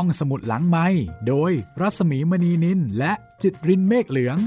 [0.00, 0.86] ห้องสมุดหลังไม้
[1.28, 4.38] โดยรัสมีมณีนินและจิตรินเมฆเหลือง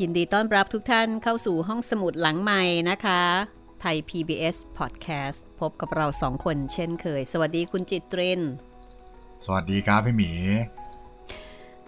[0.00, 3.22] ยินดีต้อนรับทุกท่านเข้าสู่ห้องสมุดหลังใหม่นะคะ
[3.80, 8.40] ไทย PBS Podcast พบกับเราสองคนเช่นเคย สวัสดีคุณจิตริน
[9.44, 10.32] สวัสดีครับพี่หมี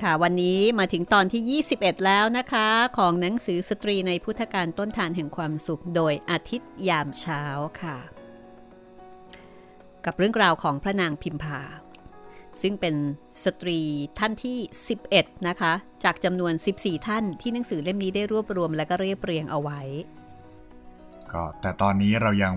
[0.05, 2.68] ค่ะ วันนี้มาถึงตอนที่ 21 แล้วนะคะ
[2.98, 7.43] ของหนังสือสตรีในพุทธการต้นทานแห่งความสุข โดยอาทิตย์ยามเช้า
[7.82, 7.99] ค่ะ
[10.04, 11.61] กับเรื่องราวของพระนางพิมพา
[12.62, 12.95] ซึ่งเป็น
[13.45, 13.79] สตรี
[14.18, 14.59] ท่านที่
[15.03, 15.72] 11 นะคะ
[16.04, 19.81] จากจำนวน 14 ท่านที่หนังสือเล่มนี้ได้รวบรวมและก็เรียบเรียงเอาไว้
[21.32, 22.54] ก็แต่ตอนนี้เรายัง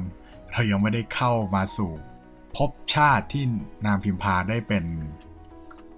[0.53, 1.91] เรายังไม่ได้เข้ามาสู่
[2.55, 3.43] ภพชาติที่
[3.85, 4.85] นางพิมพาได้เป็น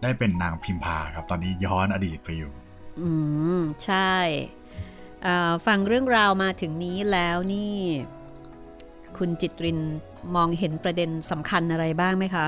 [0.01, 2.51] ได้เป็นนางพิมพาครับ ตอนนี้ย้อนอดีตไปอยู่
[2.99, 3.09] อื
[3.59, 4.15] ม ใช่
[5.23, 7.75] เอ่อฟังเรื่องราวมาถึงนี้แล้วนี่
[9.17, 9.79] คุณจิตริน
[10.35, 12.47] มองเห็นประเด็นสำคัญอะไรบ้างไหมคะ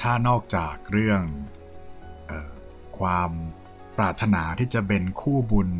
[0.00, 1.22] ถ้านอกจากเรื่อง
[2.26, 2.50] เออ
[2.98, 3.30] ความ
[3.98, 5.70] ปรารถนาที่จะเป็นคู่บุญ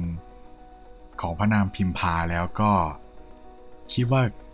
[1.20, 2.72] ของพระนางพิมพาแล้วก็
[3.92, 4.49] คิดว่าพระ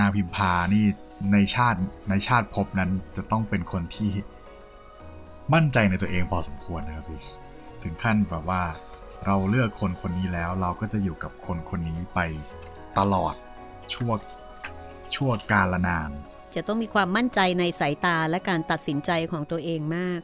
[0.00, 0.84] นางพิมพานี่
[1.32, 1.78] ในชาติ
[2.10, 4.10] ในชาติภพนั้นจะต้องเป็นคนที่
[5.54, 7.20] มั่นใจในตัวเองพอสมควรนะครับพี่
[7.82, 8.62] ถึงขั้นแบบว่า
[9.26, 12.20] เราเลือกคนคนนี้แล้วเราก็จะอยู่กับคนคนนี้ไป
[12.98, 13.34] ตลอด
[13.94, 14.12] ชั่ว
[15.14, 16.10] ชั่วกาลนาน
[16.54, 20.20] จะต้องมีความมั่นใจในสายตาและการตัดสินใจของตัวเองมาก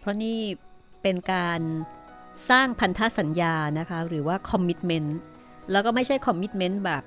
[0.00, 0.38] เพราะนี่
[1.02, 1.60] เป็นการ
[2.50, 5.18] สร้างพันธสัญญานะคะ หรือว่า commitment
[5.70, 7.02] แล้วก็ไม่ใช่ commitment แบบ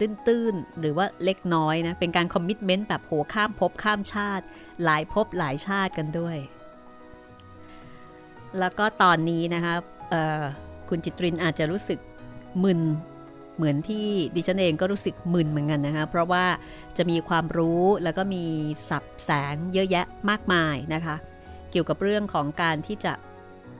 [0.00, 4.44] ตื้นๆ หรือว่าเล็กน้อยนะ เป็นการ commitment แบบโหข้ามภพข้ามชาติ
[4.84, 6.36] หลายภพหลายชาติกันด้วย
[8.58, 9.74] แล้วก็ตอนนี้นะคะ
[10.88, 11.98] คุณจิตรินอาจจะรู้สึก
[12.64, 12.80] มึน
[13.56, 16.44] เหมือนที่ดิฉันเองก็รู้สึกมึนเหมือนกันนะคะ เพราะว่า
[16.96, 18.44] จะมีความรู้แล้วก็มี
[18.88, 21.16] สับแสงเยอะแยะมากมายนะคะ
[21.70, 23.12] เกี่ยวกับเรื่องของการที่จะ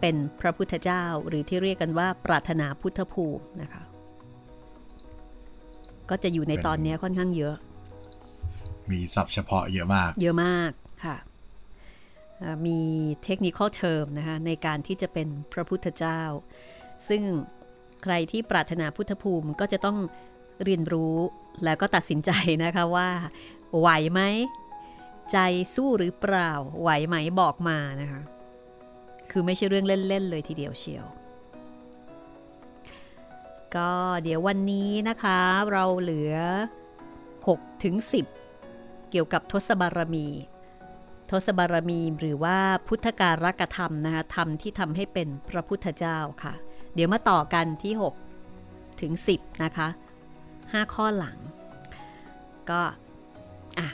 [0.01, 3.83] เป็นพระพุทธเจ้า หรือที่เรียกกันว่าปรารถนาพุทธภูมินะคะ
[6.11, 7.57] ก็จะอยู่ในตอนนี้ค่อนข้างเยอะ
[8.91, 10.71] มีศัพท์เฉพาะเยอะมาก เยอะมาก
[11.05, 11.17] ค่ะ
[12.39, 12.79] เอ่อมี
[13.25, 16.21] เทคนิคเทอมนะคะในการที่จะเป็นพระพุทธเจ้า
[17.09, 17.23] ซึ่ง
[18.03, 19.99] ใครที่ปรารถนาพุทธภูมิก็จะต้อง
[20.65, 21.17] เรียนรู้
[21.65, 22.31] แล้วก็ตัดสินใจ
[22.65, 23.09] นะคะว่า
[23.79, 24.21] ไหวไหม
[25.33, 25.39] ใจ
[25.75, 26.51] สู้หรือเปล่า
[26.83, 28.21] ไหวไหมบอกมานะคะ
[29.31, 31.07] คือไม่ใช่เรื่องเล่น ๆ เลยทีเดียวเชียว
[33.77, 33.91] ก็
[34.23, 35.39] เดี๋ยววันนี้นะคะ
[35.73, 36.35] เราเหลือ
[37.09, 37.95] 6 ถึง
[38.53, 40.27] 10 เกี่ยวกับทศบารมี
[41.31, 42.59] ทศบารมีหรือว่า
[42.89, 46.55] พุทธการกธรรมนะคะธรรมที่ทำให้เป็นพระพุทธเจ้าค่ะ
[46.95, 47.95] เดี๋ยวมาต่อกันที่
[48.47, 49.89] 6 ถึง 10 นะคะ
[50.41, 51.39] 5 ข้อหลัง
[52.71, 52.81] ก็
[53.79, 53.89] อะ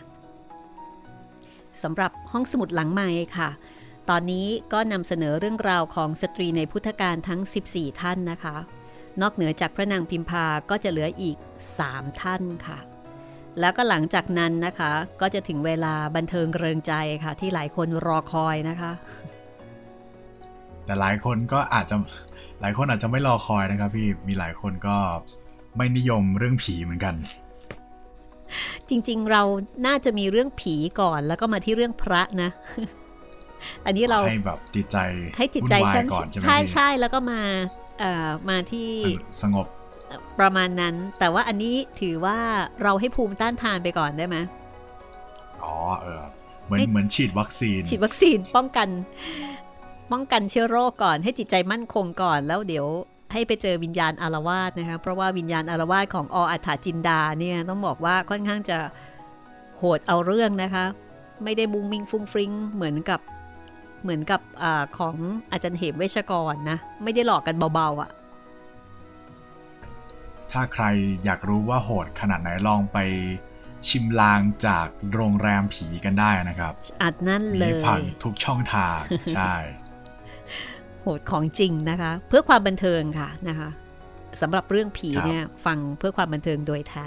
[1.83, 3.09] สำหรับห้องสมุดหลังใหม่
[3.39, 3.49] ค่ะ
[4.11, 8.57] ตอนนี้ก็นำเสนอเรื่องราวของสตรีในพุทธการทั้ง 14 ท่านนะคะ
[9.23, 11.37] นอกเหนือจากพระนางพิมพาก็จะเหลืออีก
[11.79, 12.79] 3 ท่านค่ะ
[13.61, 16.93] แล้วก็หลังจากนั้นนะคะ ก็จะถึงเวลาบันเทิงเริงใจ
[17.25, 18.93] ค่ะ ที่หลายคนรอคอยนะคะ
[20.85, 21.97] แต่หลายคนก็อาจจะ
[22.61, 24.97] หลายคนอาจจะไม่รอคอยนะครับพี่มีหลายคนก็
[25.77, 27.15] ไม่นิยมเรื่องผีเหมือนกัน
[28.89, 29.43] จริงๆเรา
[29.87, 32.51] น่าจะมีเรื่องผีก่อนแล้วก็มาที่เรื่องพระนะ
[33.87, 34.99] อันนี้เราให้แบบจิตใจ
[35.37, 37.86] ให้จิตใจวุ่นวายฉันก่อนใช่ไหมใช่พี่ใช่แล้วก็มาเอ่อ
[38.49, 39.67] มาที่สงบสงบ
[40.41, 42.39] ประมาณนั้น แต่ว่าอันนี้ถือว่า
[42.83, 44.37] เราให้ภูมิต้านทานไปก่อนได้ไหม
[45.63, 46.23] อ๋อเออ
[46.65, 48.89] เหมือนให้เหมือนฉีดวัคซีน ฉีดวัคซีนป้องกัน
[50.13, 52.87] ป้องกันเชื้อโรคก่อน ให้จิตใจมั่นคงก่อนแล้วเดี๋ยว
[53.33, 58.79] ให้ไปเจอวิญญาณอารวาสนะคะเพราะว่าวิญญาณอารวาสของออัฏฐจินดาเนี่ยต้องบอกว่าค่อนข้างจะ
[59.79, 60.85] โหดเอาเรื่องนะคะ
[61.45, 63.21] ไม่ได้บุงมิงฟุ้งฟริ้งเหมือนกับ
[64.03, 65.17] เหมือนกับอาของ
[65.53, 68.11] อาจารย์เหมเวชกรนะ ไม่ได้หลอกกันเบาๆอะ่ะ
[70.53, 70.85] ถ้าใคร
[71.25, 72.99] อยากรู้ว่าโหดขนาดไหนลองไป
[73.89, 76.73] ชิมลางจากโรงแรมผีกันได้นะครับ
[77.03, 78.99] อัดนั่นเลมียผ่านทุกช่องทาง
[79.35, 79.55] ใช่
[81.03, 83.69] โหดของจริงนะคะ เพื่อความบันเทิงค่ะนะคะ
[84.41, 87.07] สำหรับเรื่องผีครับเนี่ยฟังเพื่อความบันเทิงโดยแท้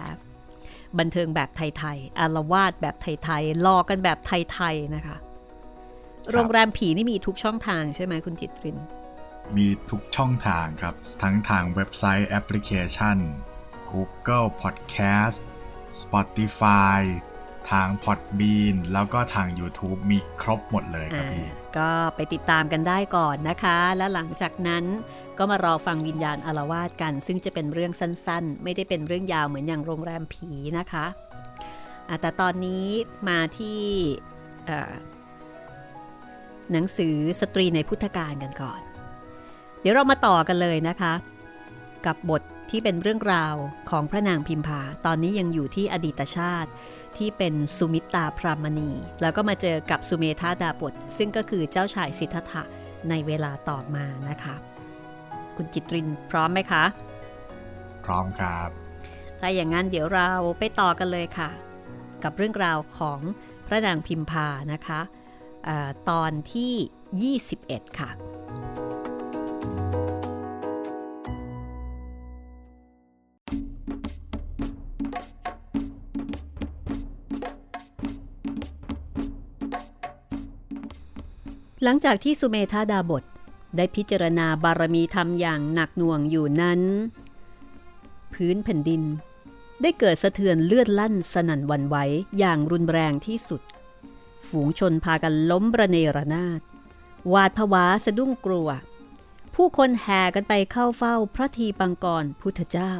[0.99, 5.15] บันเทิงแบบไทยๆอารวาสแบบไทยๆหลอกกันแบบไทยๆนะคะ
[6.31, 8.77] โรงแรมผีนี่มีทุกช่องทางใช่ไหมคุณจิตริน
[9.57, 13.17] มีทุกช่องทางครับ ทั้งทางเว็บไซต์แอปพลิเคชัน
[13.91, 15.37] Google Podcast
[16.01, 16.99] Spotify
[17.71, 24.85] ทาง Podbean แล้วก็ทาง YouTube มีครบหมดเลยครับพี่อ่าก็ไปติดตามกันได้ก่อนนะคะ และหลังจากนั้น
[25.37, 31.05] ก็มารอฟังวิญญาณอารวาสกัน ซึ่งจะเป็นเรื่องสั้นๆ ไม่ได้เป็นเรื่องยาวเหมือนอย่างโรงแรมผีนะคะ
[32.21, 32.85] แต่ตอนนี้
[33.29, 33.79] มาที่
[36.71, 38.81] หนังสือสตรีในพุทธการกันก่อน
[39.81, 41.13] เดี๋ยวเรามาต่อกันเลยนะคะ
[42.05, 43.55] กับบทที่เป็นเรื่องราว
[43.89, 46.69] ของพระนางพิมพา ตอนนี้ยังอยู่ที่อดีตชาติ
[47.17, 52.63] ที่เป็นสุมิตาพรามณี แล้วก็มาเจอกับสุเมธาดาบท ซึ่งก็คือเจ้าชายสิทธัตถะ
[53.09, 54.55] ในเวลาต่อมานะคะ
[55.55, 56.83] คุณจิตรินพร้อมไหมคะ
[58.05, 58.69] พร้อมครับ
[59.39, 60.29] ถ้าอย่างนั้นเดี๋ยวเรา
[60.59, 61.49] ไปต่อกันเลยค่ะ
[62.23, 63.19] กับเรื่องราวของ
[63.67, 65.28] พระนางพิมพานะคะอ
[66.09, 68.09] ตอนที่ 21 ค่ะ
[81.83, 83.23] หลังจากที่สุเมธาดาบท
[83.75, 86.81] ได้พิจารณาบารมีธรรมอย่างหนักหน่วงอยู่นั้น
[88.33, 89.01] พื้นแผ่นดิน
[89.81, 91.95] ได้เกิดสะเทือนเลือดลั่นสนั่นวันไหว
[92.39, 93.61] อย่างรุนแรงที่สุด
[94.49, 96.61] ฝูงชนพากันล้มระเนระนาด
[97.29, 98.69] หวาดผวาสะดุ้งกลัว
[99.55, 102.93] ผู้คนแห่กันไปเข้าเฝ้าพระทีปังกรพุทธเจ้า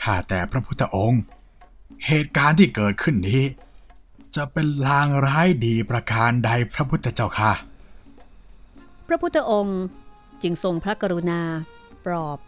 [0.00, 1.22] ข้าแต่พระพุทธองค์
[2.06, 3.42] เหตุการณ์ที่เกิดขึ้นนี้
[4.36, 7.52] จะเป็นลางร้ายดีประการใดพระพุทธเจ้าค่ะ
[9.06, 9.80] พระพุทธองค์
[10.42, 11.40] จึงทรงพระกรุณา
[12.06, 12.38] ปลอบ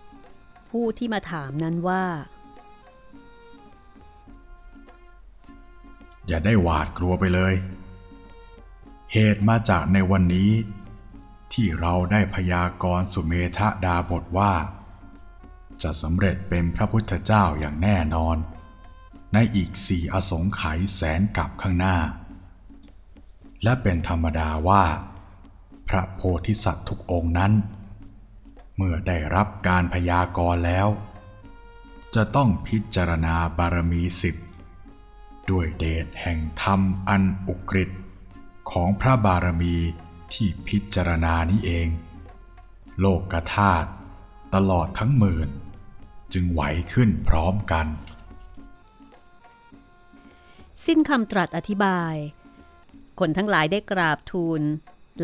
[0.71, 2.05] ผู้ที่มาถามนั้นว่า
[6.31, 7.55] อย่าได้หวาดกลัวไปเลย
[9.12, 10.50] เหตุมาจากในวันนี้
[11.53, 14.53] ที่เราได้พยากรณ์สุเมธดาบทว่า
[15.82, 18.37] จะสำเร็จเป็นพระพุทธเจ้าอย่างแน่นอน
[19.32, 21.97] ในอีกสี่อสงไขยแสนกับข้างหน้า
[23.62, 24.85] และเป็นธรรมดาว่า
[25.88, 27.53] พระโพธิสัตว์ทุกองค์นั้น
[28.77, 30.88] เมื่อได้รับการพยากรณ์แล้ว
[32.15, 34.37] จะต้องพิจารณาบารมีสิบ
[35.50, 37.91] ด้วยเดชแห่งธรรมอันอุกฤษ
[38.70, 39.76] ของพระบารมี
[40.32, 41.88] ที่พิจารณานี้เอง
[43.00, 43.88] โลกกธาตุ
[44.55, 45.49] ตลอดทั้งหมื่น
[46.32, 46.62] จึงไหว
[46.93, 47.87] ขึ้นพร้อมกัน
[50.87, 52.14] สิ้นคำตรัสอธิบาย
[53.20, 54.62] คนทั้งหลายได้กราบทูล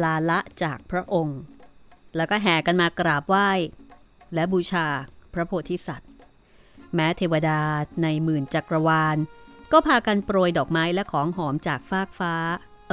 [0.03, 1.41] ลาละจากพระองค์
[2.17, 3.51] แล้วก็แห่กันมากราบไหว้
[4.35, 4.87] และบูชา
[5.35, 6.11] พระโพธิสัตว์
[6.95, 7.61] แม้เทวดา
[8.03, 9.17] ในหมื่นจักรวาล
[9.73, 12.35] ก็พากันโปรยดอกไม้และของหอมจากฟากฟ้า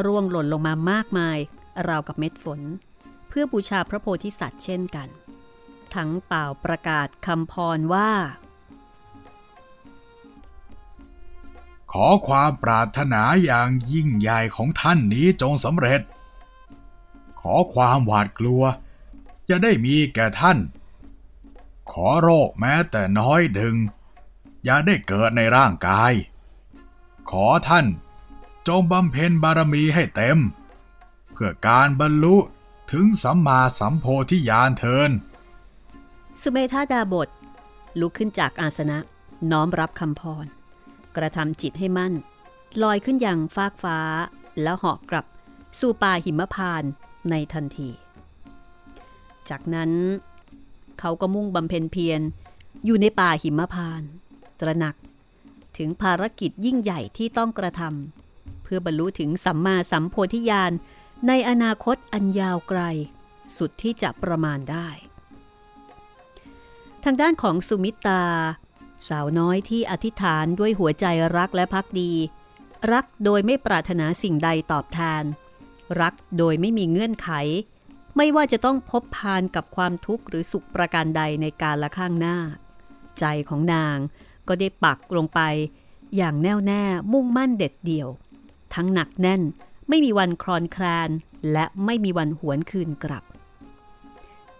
[0.05, 1.37] ร่วงหล่นลงมามากมาย
[1.87, 2.61] ราวกับเม็ดฝน
[3.27, 5.07] เพื่อบูชาพระโพธิสัตว์เช่นกัน
[5.95, 8.11] ทั้งเป่าประกาศคำพรว่า
[11.91, 16.01] ขอความปรารถนาอย่างยิ่งใหญ่ของท่านนี้จงสำเร็จ
[17.41, 18.63] ขอความหวาดกลัว
[19.49, 20.57] จะได้มีแก่ท่าน
[21.91, 23.75] ขอโรคแม้แต่น้อยดึง
[24.63, 26.13] อย่าได้เกิดในร่างกาย
[27.29, 27.85] ขอท่าน
[28.67, 30.37] จงบำเพ็ญบารมีให้เต็ม
[31.33, 32.35] เพื่อการบรรลุ
[32.91, 35.11] ถึงสัมมาสัมโพธิญาณเทิน
[36.41, 37.29] สุเมธาดาบท
[37.99, 38.97] ลุกขึ้นจากอาสนะ
[39.51, 40.45] น้อมรับคำพร
[41.15, 42.13] กระทำจิตให้มั่น
[42.83, 43.99] ลอยขึ้นยังฟากฟ้า
[44.61, 45.25] แล้วเหาะกลับ
[45.79, 46.83] สู่ป่าหิมพาน
[47.29, 47.89] ในทันที
[49.49, 49.91] จากนั้น
[50.99, 52.21] เขาก็มุ่งบำเพ็ญเพียร
[52.85, 54.01] อยู่ในป่าหิมพาน
[54.59, 54.95] ตระหนัก
[55.77, 60.71] ถึงภารกิจยิ่งใหญ่ที่ต้องกระทำเพื่อบรรลุถึงสัมมาสัมโพธิญาณ
[61.27, 62.81] ในอนาคตอันยาวไกล
[63.57, 64.87] สุดที่จะประมาณได้
[67.03, 68.23] ทางด้านของสุมิตา
[69.09, 71.05] สาวน้อยที่อธิษฐานด้วยหัวใจ
[71.37, 72.11] รักและพักดี
[72.91, 75.23] รักโดยไม่ปรารถนาสิ่งใดตอบแทน
[76.01, 77.29] รักโดยไม่มีเงื่อนไข
[78.17, 82.37] ไม่ว่าจะต้องพบพานกับความทุกข์หรือสุขประการใดในการละข้างหน้า
[83.19, 83.97] ใจของนาง
[84.47, 85.39] ก็ได้ปักลงไป
[86.15, 86.83] อย่างแน่วแน่
[87.13, 88.09] มุ่งมั่นเด็ดเดี่ยว
[88.75, 89.41] ทั้งหนักแน่น
[89.89, 91.09] ไม่มีวันคลอนคลาน
[91.51, 93.23] และไม่มีวันหวนคืนกลับ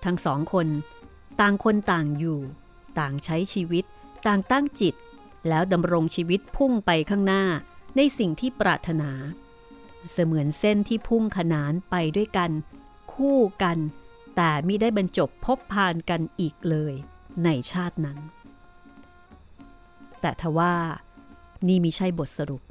[0.03, 0.67] ทั้งสองคน
[1.39, 2.39] ต่างคนต่างอยู่
[2.99, 3.85] ต่างใช้ชีวิต
[4.27, 4.95] ต่างตั้งจิต
[5.47, 7.43] แล้วดำรงชีวิตพุ่งไปข้างหน้า
[7.95, 9.11] ในสิ่งที่ปรารถนา
[10.11, 12.51] เสมือนเส้นที่พุ่งขนานไปด้วยกัน
[13.13, 13.77] คู่กัน
[14.35, 16.93] แต่มิได้บรรจบพบพานกันอีกเลย
[17.43, 18.17] ในชาตินั้น
[20.23, 20.75] แต่ทว่า
[21.67, 22.61] นี่มิใช่บทสรุป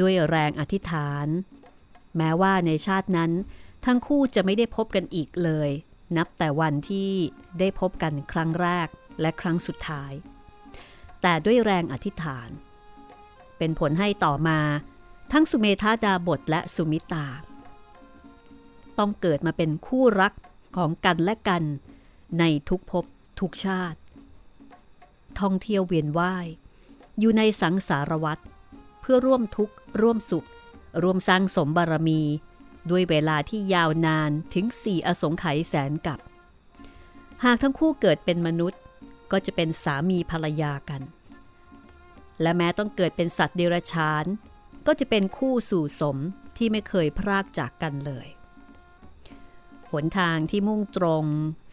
[0.00, 1.26] ด้วยแรงอธิษฐาน
[2.16, 3.32] แม้ว่าในชาตินั้น
[3.84, 5.70] ทั้งคู่จะไม่ได้พบกันอีกเลย
[6.16, 7.10] นับแต่วันที่
[7.58, 8.88] ได้พบกันครั้งแรก
[9.20, 10.12] และครั้งสุดท้าย
[11.22, 12.48] แต่ด้วยแรงอธิษฐาน
[13.58, 14.60] เป็นผลให้ต่อมา
[15.32, 17.26] ทั้งสุเมธาดาบทและสุมิตา
[18.98, 20.32] ต้องเกิดมาเป็นคู่รัก
[20.76, 21.62] ของกันและกัน
[22.38, 23.04] ในทุกภพ
[23.40, 23.98] ทุกชาติ
[25.40, 26.46] ท่องเที่ยวเวียนว่าย
[27.18, 28.42] อยู่ในสังสารวัตร
[29.00, 30.46] เพื่อร่วมทุกข์ ร่วมสุข
[31.02, 32.22] ร่วมสร้างสมบารมี
[32.90, 36.18] ด้วยเวลาที่ยาวนานถึงสี่อสงไขยแสนกับ
[37.44, 38.80] หากทั้งคู่เกิดเป็นมนุษย์
[39.32, 41.02] ก็จะเป็นสามีภรรยากัน
[42.42, 44.24] และแม้ต้องเกิดเป็นสัตว์เดรัจฉาน
[44.86, 46.16] ก็จะเป็นคู่สู่สม
[46.56, 48.28] ที่ไม่เคยพรากจากกันเลย
[49.90, 51.24] หนทางที่มุ่งตรง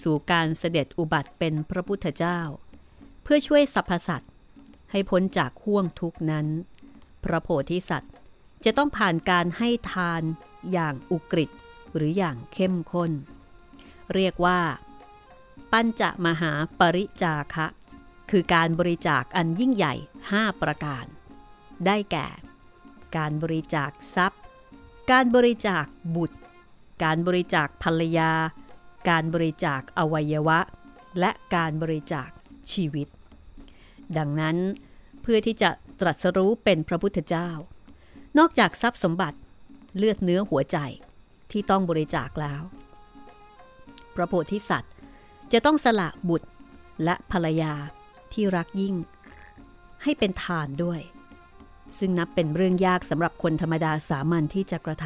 [0.04, 2.40] สู่การเสด็จอุบัติเป็นพระพุทธเจ้า
[3.30, 4.32] พื่อช่วยสรรพสัตว์
[4.92, 6.48] ให้พ้นจากห่วงทุกนั้น
[7.24, 8.14] พระโพธิสัตว์
[8.66, 10.22] จะต้องผ่านการให้ทาน
[10.72, 11.50] อย่างอุกฤษ
[11.96, 13.12] หรืออย่างเข้มข้น
[14.14, 14.60] เรียกว่า
[15.72, 17.68] ปัญจมหาปริจาคะ
[18.32, 19.94] คือการบริจาคอันยิ่งใหญ่
[20.30, 21.06] 5 ประการ
[21.86, 22.28] ได้แก่
[23.18, 24.42] การบริจาคทรัพย์
[25.12, 26.38] การบริจาคบุตร
[27.04, 28.32] การบริจาคภรรยา
[29.10, 30.60] การบริจาคอวัยวะ
[31.20, 32.30] และการบริจาค
[32.72, 33.08] ชีวิต
[34.18, 34.58] ดังนั้น
[35.22, 37.50] เพื่อที่จะตรัสรู้เป็นพระพุทธเจ้า
[38.38, 39.38] นอกจากทรัพย์สมบัติ
[39.98, 40.78] เลือดเนื้อหัวใจ
[41.52, 42.62] ที่ต้องบริจาคแล้ว
[44.16, 44.94] พระโพธิสัตว์
[45.54, 46.50] จะต้องสละบุตร
[47.04, 47.74] และภรรยา
[48.34, 48.96] ที่รักยิ่ง
[50.04, 51.00] ให้เป็นทานด้วย
[52.00, 55.06] ซึ่งนับเป็นเรื่องยากสำหรับคนธรรมดาสามัญที่จะกระท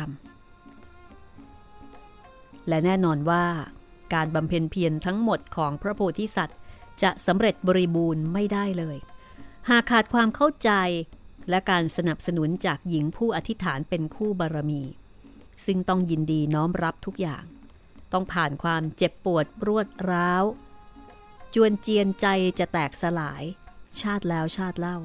[2.13, 3.45] ำและแน่นอนว่า
[4.13, 6.57] การบำเพ็ญเพียรทั้งหมดของพระโพธิสัตว์
[7.03, 8.97] จะสำเร็จบริบูรณ์ไม่ได้เลย
[9.69, 10.71] หากขาดความเข้าใจ
[11.49, 14.81] และการสนับสนุนจากหญิงผู้อธิษฐานเป็นคู่บารมี
[15.65, 17.43] ซึ่งต้องยินดีน้อมรับทุกอย่าง
[18.11, 20.43] ต้องผ่านความเจ็บปวดรวดร้าว
[21.53, 22.27] จวนเจียนใจ
[22.59, 23.43] จะแตกสลาย
[24.01, 24.97] ชาติแล้วชาติเล่า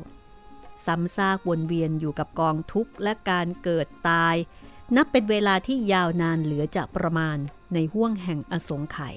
[0.85, 4.37] ซ้ำซากวนเวียนอยู่กับกองทุกข์และการเกิดตาย
[4.97, 7.39] นับเป็นเวลาที่ยาวนานเหลือจะประมาณ
[7.75, 9.17] ในห้วงแห่งอสงไขย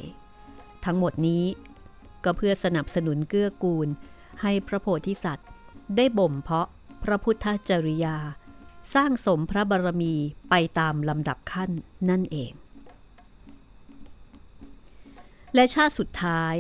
[0.86, 1.43] ทั้งหมดนี้
[2.24, 3.88] ก็เพื่อสนับสนุนเกื้อกูล
[4.42, 5.48] ให้พระโพธิสัตว์
[5.96, 6.68] ได้บ่มเพาะ
[7.04, 8.18] พระพุทธจริยา
[8.94, 10.16] สร้างสมพระบารมี
[10.50, 11.72] ไปตามลำดับขั้น
[12.10, 12.52] นั่นเอง
[15.54, 16.56] และชาติสุดท้าย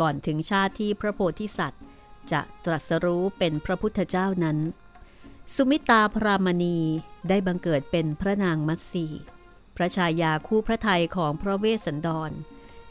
[0.00, 1.82] ก่อนถึงชาติที่พระโพธิสัตว์
[2.32, 4.58] จะตรัสรู้เป็นพระพุทธเจ้านั้น
[5.54, 6.78] สุมิตาพรามณี
[7.28, 9.06] ได้บังเกิดเป็นพระนางมัตสี
[9.76, 12.30] พระชายาคู่พระไทยของพระเวสสันดร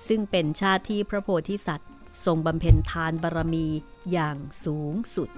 [0.08, 1.90] ซึ่งเป็นชาติที่พระโพธิสัตว์
[2.26, 3.68] ทรงบำเพ็ญทานบารมี
[4.12, 5.30] อย่างสูงสุด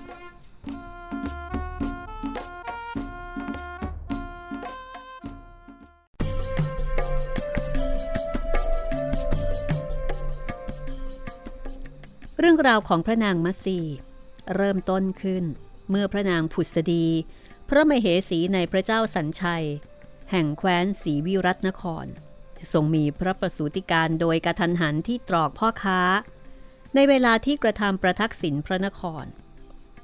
[12.39, 13.79] เรื่องราวของพระนางมัตสี
[14.55, 15.43] เริ่มต้นขึ้น
[15.89, 17.05] เมื่อพระนางผุดสดี
[17.70, 19.65] พระมเหสีในพระเจ้าสัญชัย
[20.32, 22.05] แห่งแคว้นศรีวิรัตนคร
[22.74, 26.01] ทรงมีพระประสูติการโดยกระทันหันที่ตรอกพ่อค้า
[26.96, 29.25] ในเวลาที่กระทำประทักษิณพระนคร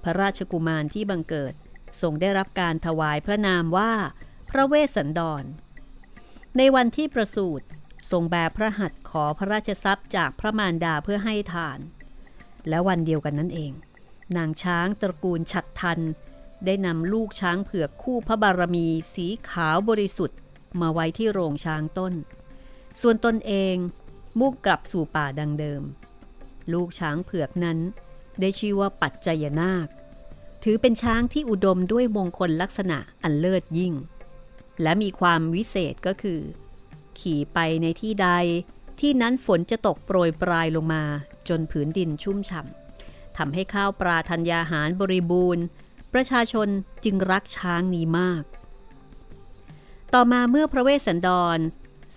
[0.04, 1.54] พระราชกุมารที่บังเกิด
[2.02, 3.94] ทรงได้รับการถวายพระนามว่า
[4.50, 5.44] พระเวสสันดร
[6.58, 7.66] ในวันที่ประสูติ
[8.12, 11.80] ทรงแบพระหัตถ์ขอพระราชทรัพย์จากพระมารดาเพื่อให้ทาน
[12.70, 13.72] และวันเดียวกันนั่นเอง
[14.38, 16.00] นางช้างตระกูลฉัดทัน
[16.66, 20.40] ได้นำลูกช้างเผือกคู่พระบารมีสีขาวบริสุทธิ์
[20.82, 22.14] มาไว้ที่โรงช้างต้น
[23.02, 23.76] ส่วนตนเอง
[24.40, 25.82] มุ่งกลับสู่ป่าดังเดิม
[26.74, 27.80] ลูกช้างเผือกนั้น
[28.40, 29.88] ได้ชื่อว่าปัจจยนาค
[30.64, 33.94] ถือเป็นช้างที่อุดมด้วยมงคลลักษณะอันเลิศยิ่ง
[34.82, 36.40] และมีความวิเศษก็คือ
[37.20, 38.30] ขี่ไปในที่ใด
[39.00, 41.04] ที่นั้นฝนจะตกโปรยปลายลงมา
[41.48, 45.64] จนผืนดินชุ่มฉ่ำทำให้ข้าวปลาธัญญาหารบริบูรณ์
[46.14, 46.68] ประชาชน
[47.04, 48.44] จึงรักช้างนี้มาก
[50.14, 51.60] ต่อมาเมื่อพระเวสสันดร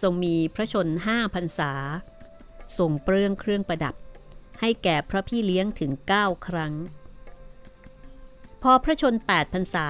[0.01, 1.73] ทรงมีพระชนห้าพรรษา
[2.79, 3.95] ทรงเปลื้องเครื่องประดับ
[4.61, 6.73] ให้แก่พระพี่เลี้ยงถึง 9 ครั้ง
[8.63, 9.89] พอพระชน8พรรษา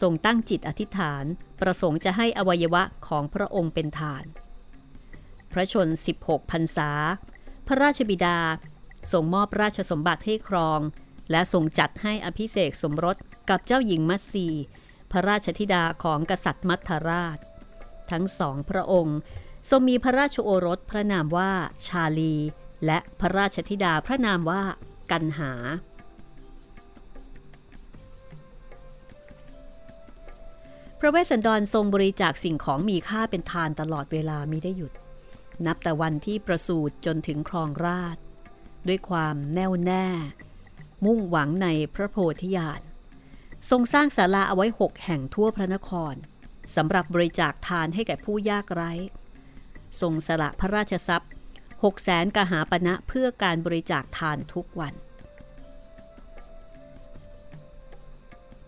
[0.00, 1.24] ทรงตั้งจิตอธิษฐาน
[1.60, 4.24] ประสงค์จะให้อวัยวะของพระองค์เป็นทาน
[5.52, 5.88] พระชน
[6.20, 6.90] 16พรรษา
[7.66, 8.38] พระราชบิดา
[9.12, 10.80] ทรงมอบราชสมบัติให้ครอง
[11.30, 13.16] และทรงจัดให้อภิเษกสมรส
[13.50, 14.46] กับเจ้าหญิงมัตสี
[15.10, 17.38] พระราชธิดาของกษัตริย์มัทราช
[18.12, 19.18] ทั้งสองพระองค์
[19.70, 21.50] ทรงมีพระราชโอรสพระนามว่า
[21.86, 22.34] ชาลี
[22.86, 24.62] และพระราชธิดาพระนามว่า
[25.10, 25.52] กันหา
[31.00, 34.92] พระเวสสันดรทรงบริจาคสิ่งของมีค่าเป็นทานตลอดเวลามิได้หยุด
[35.66, 38.16] นับแต่วันที่ประสูติจนถึงครองราช
[38.88, 40.06] ด้วยความแน่วแน่
[41.04, 42.80] มุ่งหวังในพระโพธิญาณ
[43.70, 46.14] ทรงสร้างศาลาเอาไว้หกแห่งทั่วพระนคร
[46.76, 48.92] สำหรับบริจาคทานให้แก่ผู้ยากไร้
[50.00, 51.30] ทรงสละพระราชทรัพย์
[51.84, 54.94] หกแสนกหาปณะเพื่อการบริจาคทานทุกวัน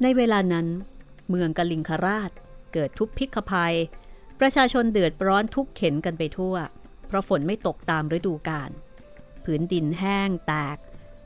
[0.02, 0.66] ในเวลานั้น
[1.28, 2.30] เมืองกลิงคราช
[2.72, 3.76] เกิดทุพพิกภัย
[4.40, 6.56] ประชาชนเดือดร้อนทุกเข็นกันไปทั่ว
[7.06, 8.70] เพราะฝนไม่ตกตามฤดูกาล
[9.44, 10.76] ผืนดินแห้งแตก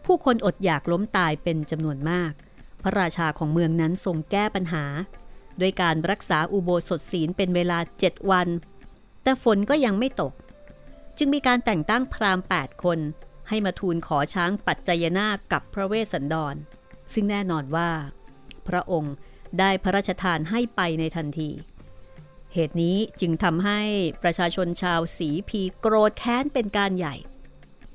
[0.05, 2.33] ผู้คนอดอยากล้มตายเป็นจำนวนมาก
[2.83, 4.85] พระราชาของเมืองนั้นทรงแก้ปัญหา
[5.61, 8.49] ด้วยการรักษาอุโบสถศีลเป็นเวลาเจ็ดวัน
[9.23, 10.33] แต่ฝนก็ยังไม่ตก
[11.19, 12.99] จึงมีการแต่งตั้งพราหมณ์ 8 คน
[13.49, 16.55] ให้มาทูลขอช้างปัจจยนากับพระเวสสันดร
[17.13, 17.91] ซึ่งแน่นอนว่า
[18.69, 19.15] พระองค์
[19.59, 21.51] ได้พระราชทานให้ไปในทันที
[22.53, 23.81] เหตุนี้จึงทำให้
[24.23, 27.15] ประชาชนชาวสีพีโกรธแค้นเป็นการใหญ่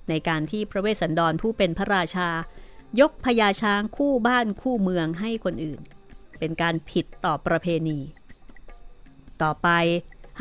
[0.09, 2.29] ในการที่พระเวสสันดรผู้เป็นพระราชา
[2.99, 5.81] ยกพญาช้างคู่บ้านคู่เมืองให้คนอื่น
[6.39, 7.99] เป็นการผิดต่อประเพณี
[9.41, 9.69] ต่อไป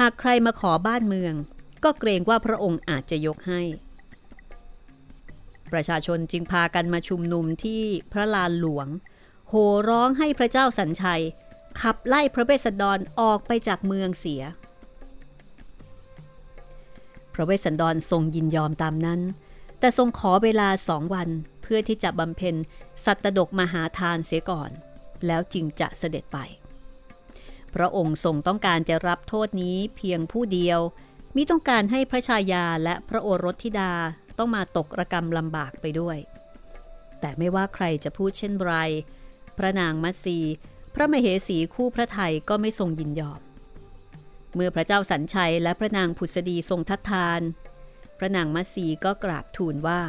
[0.00, 1.34] หากใครมาขอบ้านเมือง
[1.84, 3.62] ก็เกรงว่าพระองค์อาจจะยกให้
[5.72, 8.86] ประชาชนจึงพากันมาชุมนุมที่พระลานหลวง
[9.48, 11.22] โห่ร้องให้พระเจ้าสัญชัย
[11.80, 14.42] ขับไล่พระเวสสันดรออกไปจากเมืองเสีย
[17.34, 19.20] พระเวสสันดรทรงยินยอมตามนั้น
[19.78, 21.28] แต่ทรงขอเวลาสองวัน
[21.62, 22.54] เพื่อที่จะบำเพ็ญ
[23.04, 24.70] สัตดกมหาทานเสียก่อน
[25.26, 26.38] แล้วจึงจะเสด็จไป
[27.74, 30.80] พระองค์ทรงต้องการจะรับโทษนี้เพียงผู้เดียว
[31.36, 33.92] มิต้องการให้พระชายาและพระโอรสธิดา
[34.38, 36.18] ต้องมาตกระกรรมลำบากไปด้วย
[37.20, 38.74] แต่ไม่ว่าใครจะพูดเช่นไร
[39.58, 40.38] พระนางมัตสี
[40.94, 43.40] พระมเหสีคู่พระไทยก็ไม่ทรงยินยอม
[44.54, 47.40] เมื่อพระเจ้าสัญชัยและพระนางผุษดีทรงทัดทาน
[48.18, 50.02] พระนางมัตสีก็กราบทูลว่า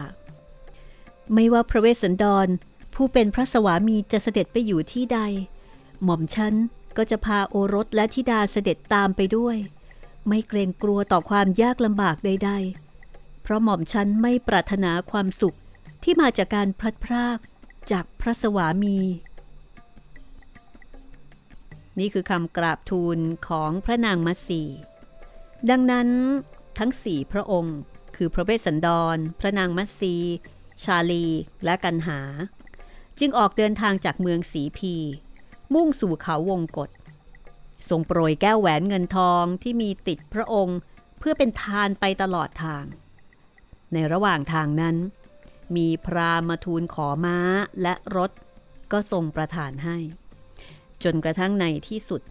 [1.34, 2.48] ไม่ว่าพระเวสสันดร
[3.02, 5.20] ผู้เป็นพระสวามีจะเสด็จไปอยู่ที่ใด
[6.04, 6.54] หม่อมฉัน
[6.98, 9.58] ก็จะพาโอรสและธิดาเสด็จตามไปด้วย
[10.28, 12.52] ไม่เกรงกลัวต่อความยากลำบากใด
[12.98, 15.58] ๆ เพราะหม่อมฉันไม่ปรารถนาความสุข
[16.04, 17.40] ที่มาจากการพลัดพราก
[17.92, 18.98] จากพระสวามี
[22.00, 24.62] นี่คือคำกราบทูลของพระนางมัสี
[25.70, 26.10] ดังนั้น
[26.80, 27.78] ทั้งสี่พระองค์
[28.16, 30.16] คือพระเวสสันดร พระนางมัสี
[30.84, 31.26] ชาลี
[31.64, 32.22] และกันหา
[33.20, 34.96] จึงออกเดินทางจากเมืองสีพี
[35.74, 36.90] มุ่งสู่เขาวงกฏ
[37.90, 40.80] ทรงโปรยแก้วแหวนเงินทองที่มีติดพระองค์
[41.20, 42.84] เพื่อเป็นทานไปตลอดทาง
[43.94, 44.96] ในระหว่างทางนั้น
[45.76, 47.38] มีพรามาทูลขอม้า
[47.82, 48.32] และรถ
[48.92, 49.98] ก็ทรงประทานให้
[51.04, 52.22] จนกระทั่งในที่สุด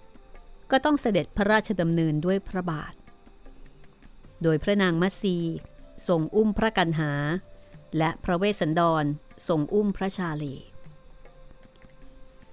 [0.70, 2.94] ก็ต้องเสด็จพระราชดำเนินด้วยพระบาท
[4.42, 5.36] โดยพระนางมัสี
[6.08, 7.12] ทรงอุ้มพระกันหา
[7.98, 9.04] และพระเวสสันดร
[9.48, 10.54] ทรงอุ้มพระชาลี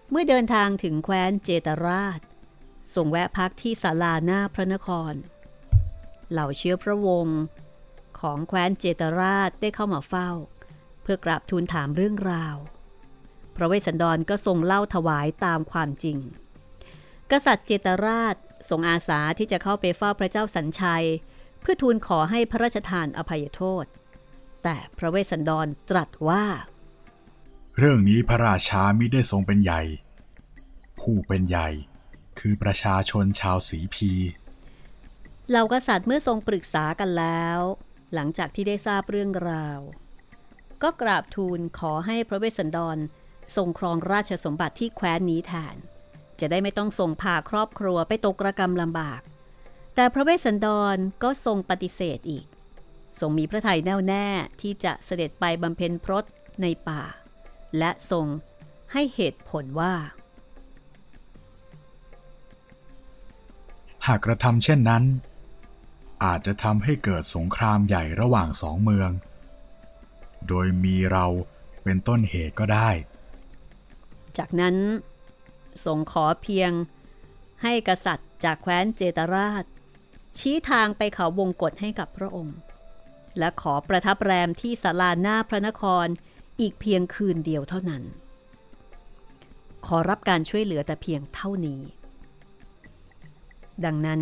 [0.10, 2.20] เมื่อเดินทางถึงแคว้นเจตราช
[2.96, 5.14] ส่งแวะพักที่ศาลาหน้าพระนคร
[6.32, 7.40] เหล่าเชื้อพระวงศ์
[8.20, 10.30] ของแคว้นเจตราชได้เข้ามาเฝ้า
[11.04, 12.56] เพื่อกราบทูลถามเรื่องราว
[13.56, 16.18] พระเวสสันดรก็ทรงเล่าถวายตามความจริง
[17.32, 18.36] กษัตริย์เจตราช
[18.70, 21.06] ทรงอาสาที่จะเข้าไปเฝ้าพระเจ้าสัญชัย
[21.62, 23.86] เพื่อทูลขอให้พระราชทานอภัยโทษ
[24.64, 26.46] แต่พระเวสสันดรตรัสว่า
[27.80, 29.82] เรื่องนี้พระราชามิได้ทรงเป็นใหญ่
[31.00, 31.68] ผู้เป็นใหญ่
[32.40, 34.12] คือประชาชนชาวสีพี
[35.50, 37.60] เหล่ากษัตริย์เมื่อทรงปรึกษากันแล้ว
[38.14, 39.80] หลังจากที่ได้ทราบเรื่องราว
[40.84, 42.98] ก็กราบทูลขอให้พระเวสสันดร
[43.56, 45.76] ทรงครองราชสมบัติที่แคว้นนี้แทน
[46.40, 49.22] จะได้ไม่ต้องส่งพาครอบครัวไปตกระกรรมลำบาก
[49.96, 52.46] แต่พระเวสสันดรก็ทรงปฏิเสธอีก
[53.20, 54.28] ทรงมีพระทัยแน่วแน่
[54.62, 56.24] ที่จะเสด็จไปบำเพ็ญพรต
[56.64, 57.04] ในป่า
[57.78, 58.28] และทรง
[58.92, 59.94] ให้เหตุผลว่า
[64.06, 65.04] หากกระทำเช่นนั้น
[66.24, 69.10] อาจจะทำให้เกิดสงครามใหญ่ระหว่างสองเมือง
[70.48, 71.26] โดยมีเรา
[71.84, 72.90] เป็นต้นเหตุก็ได้
[74.38, 74.76] จากนั้น
[75.86, 76.72] ทรงขอเพียง
[77.64, 79.64] ให้กษัตริย์จากแคว้นเจตราช
[80.40, 82.58] ชี้ทางไปเขาวงกฏให้กับพระองค์
[83.40, 86.08] และขอประทับแรมที่ศาลาหน้าพระนคร
[86.60, 88.04] อีกเพียงคืนเดียวเท่านั้น
[89.86, 91.82] ขอรับการช่วยเหลือแต่เพียงเท่านี้
[93.86, 94.22] ดังนั้น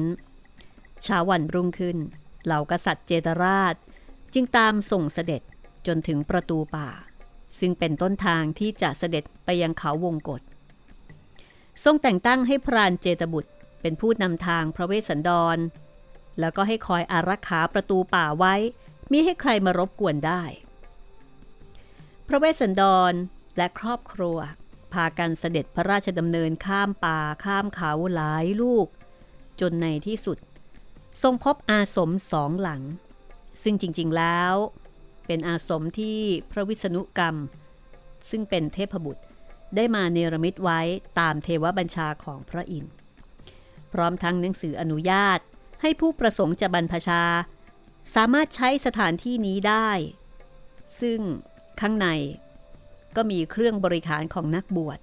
[1.03, 1.97] เช้าวันรุ่งขึ้น
[2.45, 3.75] เหล่ากษัตริย์เจตราช
[4.33, 5.41] จึงตามส่งเสด็จ
[5.87, 6.89] จนถึงประตูป่า
[7.59, 10.41] ซึ่งเป็นต้นทางที่จะเสด็จไปยังเขาวงกฏ
[11.83, 15.57] ทรงแต่งตั้งให้พรานเจตบุตรเป็นผู้นำทางพระเวสสันดร
[16.39, 18.55] แล้วก็ให้คอยอารักขาประตูป่าไว้
[19.11, 20.43] มิให้ใครมารบกวนได้
[22.27, 23.13] พระเวสสันดร
[23.57, 24.37] และครอบครัว
[24.93, 28.87] พากันเสด็จพระราชดำเนินข้ามป่าข้ามเขาหลายลูก
[29.61, 30.37] จนในที่สุด
[31.21, 32.81] ทรงพบอาสมสองหลัง
[33.63, 34.53] ซึ่งจริงๆแล้ว
[35.27, 36.19] เป็นอาสมที่
[36.51, 37.35] พระวิษณุกรรม
[38.29, 39.23] ซึ่งเป็นเทพบุตร
[39.75, 40.79] ได้มาเนรมิตไว้
[41.19, 42.93] ตามเทวบัญชาของพระอินทร์
[43.93, 45.39] พร้อมทั้งหนังสืออนุญาต
[45.81, 47.23] ให้ผู้ประสงค์จะบรรพชา
[48.15, 49.89] สามารถใช้สถานที่นี้ได้
[51.01, 51.19] ซึ่ง
[51.81, 52.07] ข้างใน
[53.15, 54.99] ก็มีเครื่องบริการของนักบวช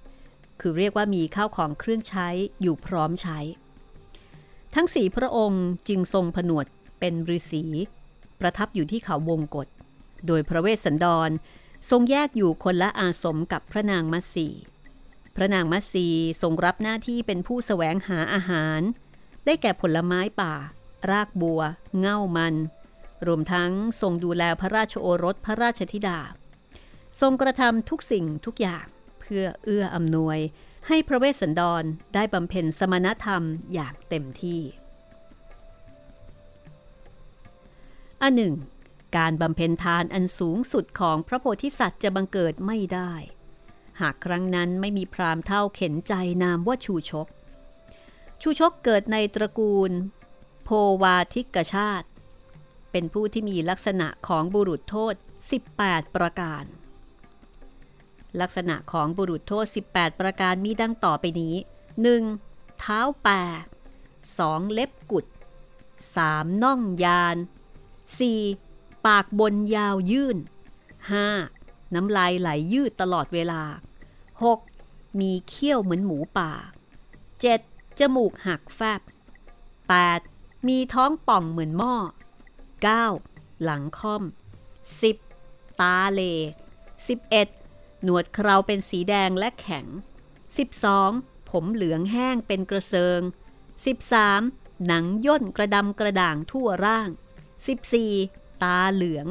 [0.59, 2.27] คือเรียกว่ามีข้าวของเครื่องใช้
[2.61, 3.39] อยู่พร้อมใช้
[4.75, 6.65] ทั้งสี่พระองค์จึงทรงผนวด
[6.99, 7.63] เป็นฤาษี
[8.39, 9.67] ประทับอยู่ที่เขาวงกฏ
[10.27, 11.29] โดยพระเวสสันดร
[11.89, 14.47] ทรงแยกอยู่คนละอาสมกับพระนางมัตสี
[15.35, 16.07] พระนางมัตสี
[16.41, 18.81] ทรงรับหน้าที่เป็นผู้สแสวงหาอาหาร
[19.45, 20.53] ได้แก่ผลไม้ป่า
[21.11, 21.61] รากบัว
[21.99, 22.55] เง่ามัน
[23.27, 26.19] รวมทั้งทรงดูแลพระราชโอรสพระราชธิดา
[27.19, 28.85] ทรงกระทำทุกสิ่งทุกอย่าง
[29.19, 30.39] เพื่อเอื้ออำนวย
[30.87, 33.43] ให้พระเวสสันดรได้บำเพ็ญสมณธรรม
[33.73, 34.61] อย่างเต็มที่
[38.21, 38.55] อันหนึ่ง
[39.17, 43.13] การบำเพ็ญทานอันสูงสุดของพระโพธิสัตว์จะบังเกิดไม่ได้
[44.01, 47.27] หากครั้งนั้นไม่มีพรามเท่าเข็นใจนามว่าชูชก
[48.41, 49.91] ชูชกเกิดในตระกูล
[50.63, 50.69] โพ
[51.01, 52.07] วาทิกชาติ
[52.91, 55.15] เป็นผู้ที่มีลักษณะของบุรุษโทษ
[55.65, 56.63] 18 ประการ
[58.39, 61.55] ลักษณะของบุรุษโทษ 18 ประการมีดังต่อไปนี้
[62.17, 62.79] 1.
[62.79, 63.31] เท้าแปร
[64.09, 64.73] 2.
[64.73, 65.25] เล็บกุด
[65.93, 66.63] 3.
[66.63, 67.37] น่องยาน
[68.41, 69.05] 4.
[69.05, 70.37] ปากบนยาวยื่น
[71.15, 71.93] 5.
[71.95, 73.61] น้ำลายไหลยืดตลอดเวลา
[74.41, 75.19] 6.
[75.19, 76.51] มีเขี้ยวเหมือนหมูป่า
[77.41, 77.99] 7.
[77.99, 79.01] จมูกหักแฟบ
[80.05, 80.67] 8.
[80.67, 81.95] มีท้องป่องเหมือนหม้อ
[82.79, 83.63] 9.
[83.63, 84.23] หลังค่อม
[85.01, 85.81] 10.
[85.81, 86.21] ตาเล
[87.05, 87.60] 11.
[88.03, 89.85] หนวดเคราเป็นสีแดงและแข็ง
[90.67, 91.49] 12.
[91.49, 93.21] ผมเหลืองแห้งเป็นกระเซิง
[94.03, 94.85] 13.
[94.87, 97.09] หนังย่นกระดำกระด่างทั่วร่าง
[97.85, 98.63] 14.
[98.63, 99.27] ตาเหลือง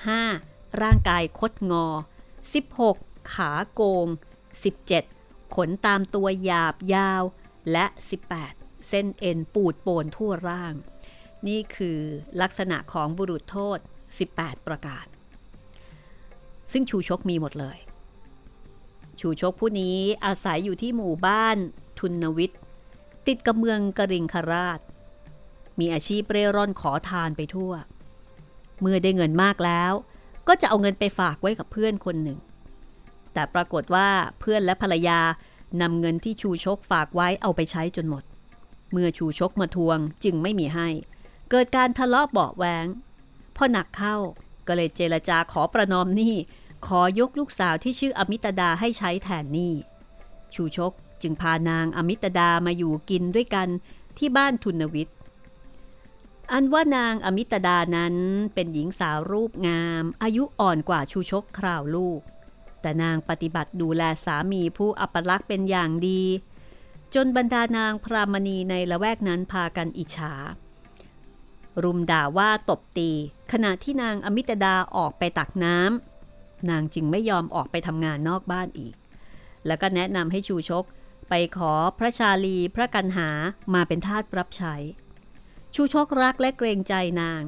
[0.00, 0.80] 15.
[0.80, 1.86] ร่างกายคดงอ
[2.58, 3.32] 16.
[3.32, 4.08] ขาโกง
[4.76, 5.56] 17.
[5.56, 7.22] ขนตามตัวหยาบยาว
[7.72, 7.86] และ
[8.36, 8.88] 18.
[8.88, 10.74] เส้นเอ็นปูดโปนทั่วร่าง
[11.46, 11.98] นี่คือ
[12.40, 13.78] ลักษณะของบุรุษโทษ
[14.22, 15.06] 18 ประการ
[16.72, 17.78] ซึ่งชูชกมีหมดเลย
[19.20, 21.56] ชูชกผู้นี้อาศัยอยู่ที่หมู่บ้าน
[21.98, 22.58] ทุนวิทย์
[23.26, 24.80] ติดกับเมืองกริงคราช
[25.78, 27.72] มีอาชีพเร่ร่อนขอทานไปทั่ว
[28.80, 29.92] เมื่อได้เงินมากแล้ว
[30.48, 32.38] ก็จะเอาเงินไปฝากไว้กับเพื่อนคนหนึ่ง
[33.32, 34.08] แต่ปรากฏว่า
[34.40, 35.20] เพื่อนและภรรยา
[35.82, 38.24] นำเงินที่ชูชกฝากไว้เอาไปใช้จนหมด
[38.92, 40.88] เมื่อชูชกมาทวงจึงไม่มีให้
[41.50, 42.86] เกิดการทะเลาะเบาแวง
[43.56, 44.16] พอหนักเข้า
[44.66, 46.34] ก็เลยเจรจาขอประนอมหนี้
[46.86, 49.72] ขอยกลูกสาวที่ชื่ออมิตดาให้ใช้แทนนี้
[50.54, 50.92] ชูชก
[51.22, 53.68] จึงพานางอมิตดามาอยู่กินด้วยกัน
[54.18, 55.16] ที่บ้านทุนวิทย์
[56.52, 58.14] อันว่านางอมิตดานั้น
[58.54, 62.20] เป็นหญิงสาวรูปงาม อายุอ่อนกว่าชูชกคราวลูก
[62.80, 66.22] แต่นางปฏิบัติดูแลสามีผู้อัปลักษ์เป็นอย่างดี
[67.14, 70.32] จนบรรดานางพรามณีในละแวกนั้นพากันอิจฉา
[71.82, 73.10] รุมด่าว่าตบตี
[73.52, 76.13] ขณะที่นางอมิตดาออกไปตักน้ำ
[76.70, 78.94] นางจึงไม่ยอมออกไปทำงานนอกบ้านอีก
[79.66, 80.84] แล้วก็แนะนำให้ชูชก
[81.28, 83.28] ไปขอพระชาลีพระกันหา
[83.74, 84.74] มาเป็นทาสรับใช้
[85.74, 87.42] ชูชกรักและเกรงใจนาง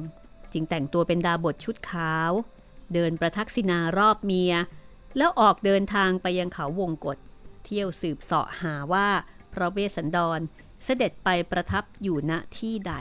[0.53, 2.31] จึงแต่งตัวเป็นดาบทชุดขาว
[2.93, 4.53] เดินประทักษิณารอบเมีย
[5.17, 7.17] แล้วออกเดินทางไปยังเขาวงกฏ
[7.63, 9.07] เที่ยวสืบเสาะหาว่า
[9.53, 10.39] พระเวสสันดร
[10.83, 12.93] เสด็จไปประทับอยู่ณที่ใด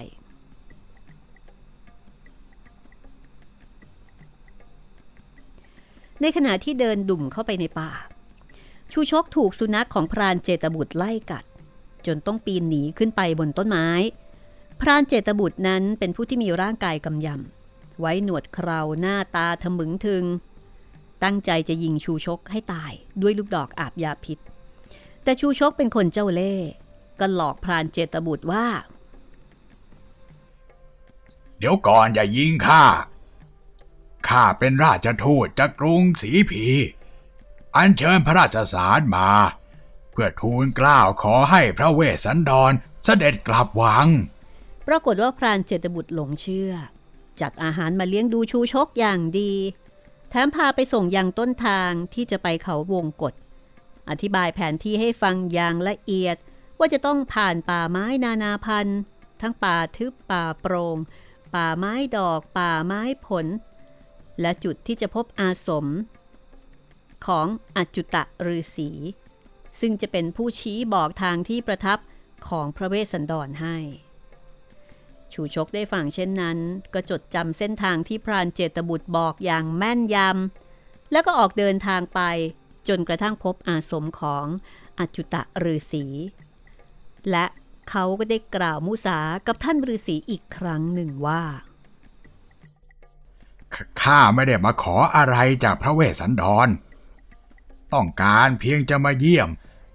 [6.20, 7.90] ในขณะที่เดินดุ่มเข้าไปในป่า
[8.92, 11.44] ชูชกถูกสุนัขของพรานเจตบุตรไล่กัด
[12.06, 13.88] จนต้องปีนหนีขึ้นไปบนต้นไม้
[14.80, 20.24] พรานเจตบุตรนั้นเป็นผู้ที่มีร่างกายกำยำไว้หนวดเคราหน้าตาทะมึงถึง
[21.24, 24.38] ตั้งใจจะยิงชูชกให้ตายด้วยลูกดอกอาบยาพิษ
[25.22, 26.70] แต่ชูชกเป็นคนเจ้าเล่ห์
[27.20, 28.66] ก็หลอกพรานเจตบุตรว่า
[31.58, 32.82] เดี๋ยวก่อนอย่ายิงข้า
[34.28, 36.66] ข้าเป็นราชทูตจากกรุงศรีพี
[37.76, 39.30] อันเชิญพระราชสารมา
[40.10, 42.72] เพื่อทูลกล้าวขอให้พระเวสสันดร
[43.04, 44.08] เสด็จกลับวัง
[44.86, 46.72] ปรากฏว่าพรานเจตบุตรหลงเชื่อ
[47.40, 49.52] จัดอาหารมาเลี้ยงดูชูชกอย่างดี
[50.30, 53.34] แถมพาไปส่งยังต้นทางที่จะไปเขาวงกฏ
[54.10, 56.36] อธิบายแผนที่ให้ฟังอย่างละเอียด
[56.78, 59.00] ว่าจะต้องผ่านป่าไม้นานาพันธุ์
[59.40, 60.96] ทั้งป่าทึบป่าโปรง่ง
[61.54, 63.46] ป่าไม้ดอกป่าไม้ผล
[64.40, 65.86] และจุดที่จะพบอาสม
[67.26, 67.46] ของ
[67.76, 68.22] อจุตะ
[68.54, 68.90] ฤาษี
[69.80, 71.98] ซึ่งจะเป็นผู้ชี้บอกทางที่ประทับ
[72.48, 73.76] ของพระเวสสันดรให้
[75.32, 76.58] ชูชกได้ฟังเช่นนั้น
[76.94, 82.20] ก็จดจำเส้นทางที่พรานเจตบุตรบอกอย่างแม่นยำแล้วก็ออกเดินทางไป
[82.88, 84.46] จนกระทั่งพบอาสมของ
[84.98, 86.04] อจุตะฤาษี
[87.30, 87.46] และ
[87.90, 91.42] เขาก็ได้กล่าวมุสากับท่านฤาษีอีกครั้งหนึ่งว่า
[94.02, 96.68] ข้าไม่ได้มาขออะไรจากพระเวสสันดร
[97.94, 99.48] ต้องการเพียงจะมาเยี่ยม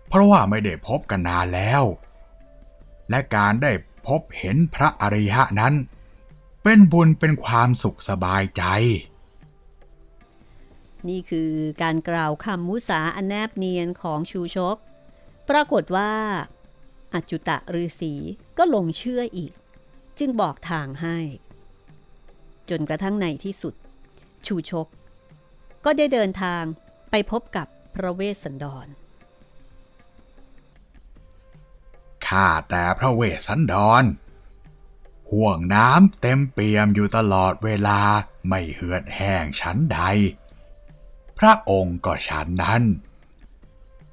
[0.08, 1.84] เพราะว่าไม่ได้พบกันนานแล้ว
[3.10, 3.72] และการได้
[4.08, 5.74] พบเห็นพระอริยะนั้น
[6.64, 8.64] เป็นบุญเป็นความสุขสบายใจ
[11.10, 14.78] นี่คือการกล่าวคำมุสาอันแนบเนียนของชูชก
[15.50, 16.14] ปรากฏว่า
[17.14, 18.14] อจุตะฤาษี
[18.58, 19.54] ก็ลงเชื่ออีก
[20.20, 21.18] จึงบอกทางให้
[22.70, 23.74] จนกระทั่งในที่สุด
[24.46, 24.88] ชูชก
[25.86, 26.64] ก็ได้เดินทาง
[27.10, 28.88] ไปพบกับพระเวสสันดร
[32.28, 34.04] ข้าแต่พระเวสสันดร
[35.32, 38.00] ห่วงน้ำเต็มเปี่ยมอยู่ตลอดเวลา
[38.48, 40.00] ไม่เหือดแห้งชั้นใด
[41.40, 42.84] พระองค์ก็ฉันนั้น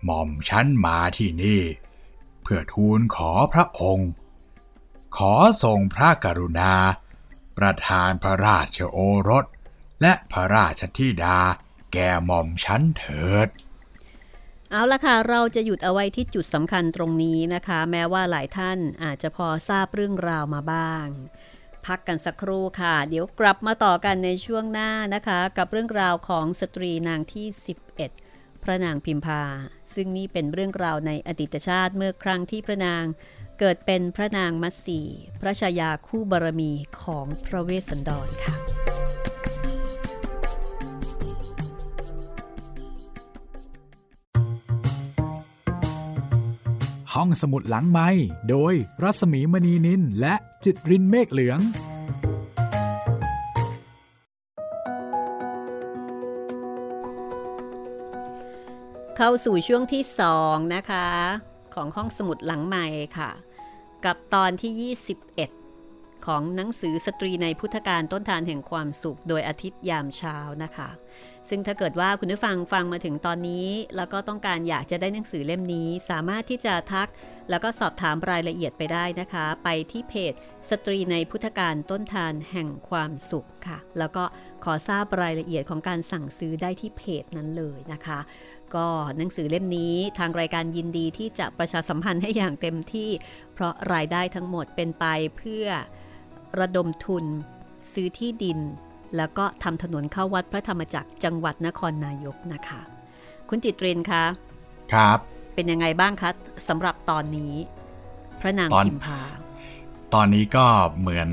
[0.04, 1.62] หม่อมฉันมาที่นี่
[2.42, 4.10] เพื่อทูลขอพระองค์
[5.16, 6.72] ขอทรงพระกรุณา
[7.58, 9.44] ประทานพระราชโอรส
[10.02, 11.38] และพระราชธิดา
[11.92, 13.48] แก่หม่อมฉันเถิด
[14.70, 21.06] เอาละค่ะ เราจะหยุดเอาไว้ที่จุดสำคัญตรงนี้นะคะ แม้ว่าหลายท่านอาจจะพอทราบเรื่องราวมาบ้าง
[21.86, 27.46] พักกันสักครู่ค่ะ เดี๋ยวกลับมาต่อกันในช่วงหน้านะคะ กับเรื่องราวของสตรีนางที่
[27.90, 28.27] 11
[28.64, 29.42] พระนางพิมพา
[29.94, 33.04] ซึ่งนี่เป็นเรื่องราวในอดีตชาติเมื่อครั้งที่พระนาง
[33.58, 35.00] เกิดเป็นพระนางมัตสี
[35.40, 38.54] พระชายาคู่บารมีของพระเวสสันดรค่ะ
[47.14, 48.08] ห้องสมุดหลังไม้
[48.50, 51.60] โดยรัสมีมณีนินและจิตรินเมฆเหลือง
[59.20, 60.02] เข้าสู่ช่วงที่
[60.38, 61.06] 2นะคะ
[61.74, 62.86] ของห้องสมุดหลังใหม่
[63.18, 63.30] ค่ะ
[64.04, 64.94] กับตอนที่
[65.66, 70.88] 21 ของหนังสือสตรีในพุทธการต้นทานแห่งความสุข โดยอาทิตย์ยามเช้านะคะ
[71.48, 77.08] ซึ่งถ้าเกิดว่าคุณผู้ฟังฟังมาถึงตอนนี้ แล้วก็ต้องการอยากจะได้หนังสือเล่มนี้ สามารถที่จะทัก
[77.50, 80.32] แล้วก็สอบถามรายละเอียดไปได้นะคะ ไปที่เพจ
[80.70, 84.24] สตรีในพุทธการต้นทานแห่งความสุขค่ะ แล้วก็
[84.64, 88.18] ขอทราบรายละเอียดของการสั่งซื้อได้ที่เพจนั้นเลยนะคะ
[88.74, 93.10] ก็หนังสือเล่มนี้ทางรายการยินดีที่จะประชาสัมพันธ์ให้อย่างเต็มที่
[93.54, 95.04] เพราะรายได้ทั้งหมดเป็นไป
[95.36, 95.66] เพื่อ
[96.60, 97.24] ระดมทุน
[97.92, 98.58] ซื้อที่ดิน
[99.16, 102.80] แล้วก็ทำถนนเข้าวัดพระธรรมจักรจังหวัดนครนายกนะคะ
[103.48, 104.24] คุณจิตเรนคะ
[104.92, 105.18] ครับ
[105.54, 106.30] เป็นยังไงบ้างคะ
[106.68, 107.54] สำหรับตอนนี้
[108.40, 109.20] พระนางตอนพิมพา
[110.14, 110.66] ตอนนี้ก็
[111.00, 111.28] เหมือน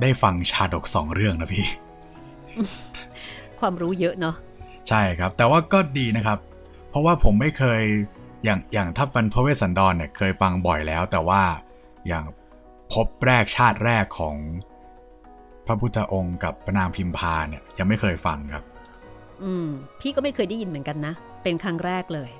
[0.00, 1.66] ได้ฟังชาดกสองเรื่องนะพี่
[3.60, 4.36] ความรู้เยอะเนาะ
[4.88, 6.38] ใช่ครับ แต่ว่าก็ดีนะครับ
[6.90, 7.82] เพราะว่าผมไม่เคย
[8.44, 11.42] อย่างอย่างทัพฟันพระเวสสันดรเนี่ยเคยฟังบ่อยแล้ว แต่ว่า
[12.08, 12.24] อย่าง
[12.92, 14.36] พบแรกชาติแรกของ
[15.66, 18.64] พระพุทธองค์กับพระนางพิมพาเนี่ยยังไม่เคยฟังครับ
[19.44, 19.68] อืม
[20.00, 22.30] พี่ก็ไม่เคยได้ยินเหมือนกันนะ เป็นครั้งแรกเลย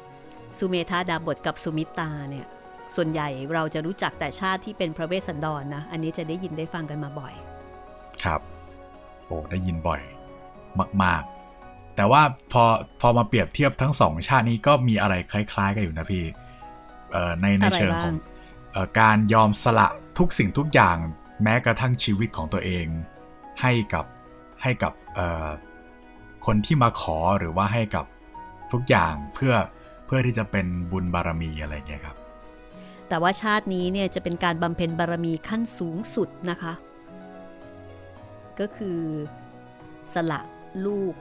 [0.58, 2.46] สุเมธาดาบทกับสุมิตาเนี่ย
[2.94, 7.35] ส่วนใหญ่เราจะรู้จักแต่ชาติที่เป็นพระเวสสันดรนนะ อันนี้จะได้ยินได้ฟังกันมาบ่อย
[8.24, 8.40] ครับ
[9.26, 10.00] โอ้ได้ยินบ่อย
[11.02, 11.22] มาก
[11.58, 12.64] ๆ แต่ว่าพอ
[13.00, 16.24] พอมาเปรียบเทียบทั้งสองชาตินี้ก็มีอะไรคล้าย ๆ กันอยู่นะพี่
[17.12, 18.16] เอ่อในในอะไรเชิงของบ้าง
[18.72, 20.96] เอ่อการยอมสละทุกสิ่งทุกอย่าง
[21.42, 22.87] แม้กระทั่งชีวิตของตัวเอง
[23.60, 24.06] ให้กับ
[24.62, 25.48] ให้กับเอ่อ
[26.46, 28.04] คนที่มาขอหรือว่าให้กับ
[28.72, 29.54] ทุกอย่างเพื่อ
[30.06, 32.16] เพื่อที่จะเป็นบุญบารมีอะไรเงี้ยครับ
[33.08, 36.72] แต่ว่าชาตินี้เนี่ยจะเป็นการบำเพ็ญบารมีขั้นสูงสุดนะคะ
[38.60, 39.00] ก็คือ
[40.14, 40.40] สละ
[40.86, 41.14] ลูก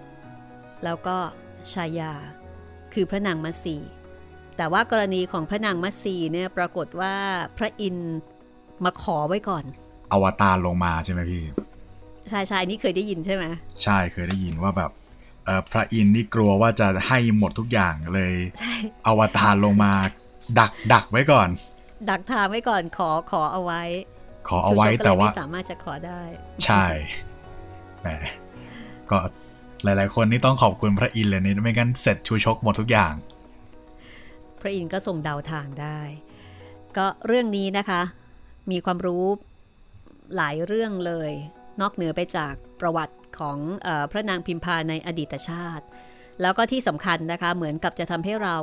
[0.84, 1.18] แล้วก็
[1.74, 2.14] ชายา
[2.94, 3.78] คือพระนางมัตสี
[4.58, 7.14] แต่ว่ากรณีของพระนางมัตสีเนี่ยปรากฏว่า
[7.58, 8.18] พระอินทร์
[8.84, 9.64] มาขอไว้ก่อน
[10.12, 11.44] อวตารลงมาใช่ไหมพี่
[12.32, 13.46] ชายชายนี่เคยได้ยินใช่ไหม
[13.84, 14.92] ใช่เคยได้ยินว่าแบบ
[15.46, 18.74] เอ่อพระอินทร์นี่กลัวว่าจะให้หมดทุกอย่างเลยใช่
[19.06, 19.92] อวตารลงมา
[20.60, 21.50] ดักดักไว้ก่อน
[22.10, 23.82] ดักทางไว้ก่อนขอขอเอาไว้
[24.48, 26.22] ขอเอาไว้ชูชกก็ลยแต่ว่าไม่สามารถจะขอได้
[26.66, 26.86] ใช่
[28.02, 28.08] แหม
[29.10, 29.18] ก็
[29.84, 33.14] หลาย ๆ คนนี่ต้องขอบคุณพระอินทร์เลยนี่ไม่งั้นเสร็จชูชกหมดทุกอย่าง
[34.62, 36.00] พระอินทร์ก็ทรงเดาทางได้
[36.98, 38.02] ก็เรื่องนี้นะคะ
[38.72, 39.26] มีความรู้
[40.36, 41.32] หลายเรื่องเลย
[41.82, 45.86] นอกเหนือไปจากประวัติของออพระนางพิมพาในอดีตชาติ
[46.42, 48.58] แล้วก็ที่สำคัญนะคะเหมือนกับจะทำให้เรา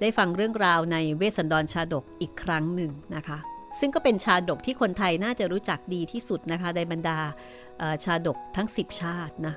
[0.00, 3.38] ได้ฟังเรื่องราวในเวสสันดรชาดกอีกครั้งหนึ่งนะคะ
[3.78, 7.18] ซึ่งก็เป็นชาดกที่คนไทยน่าจะรู้จักดีที่สุดนะคะในบรรดา
[8.04, 9.54] ชาดกทั้ง 10 ชาตินะ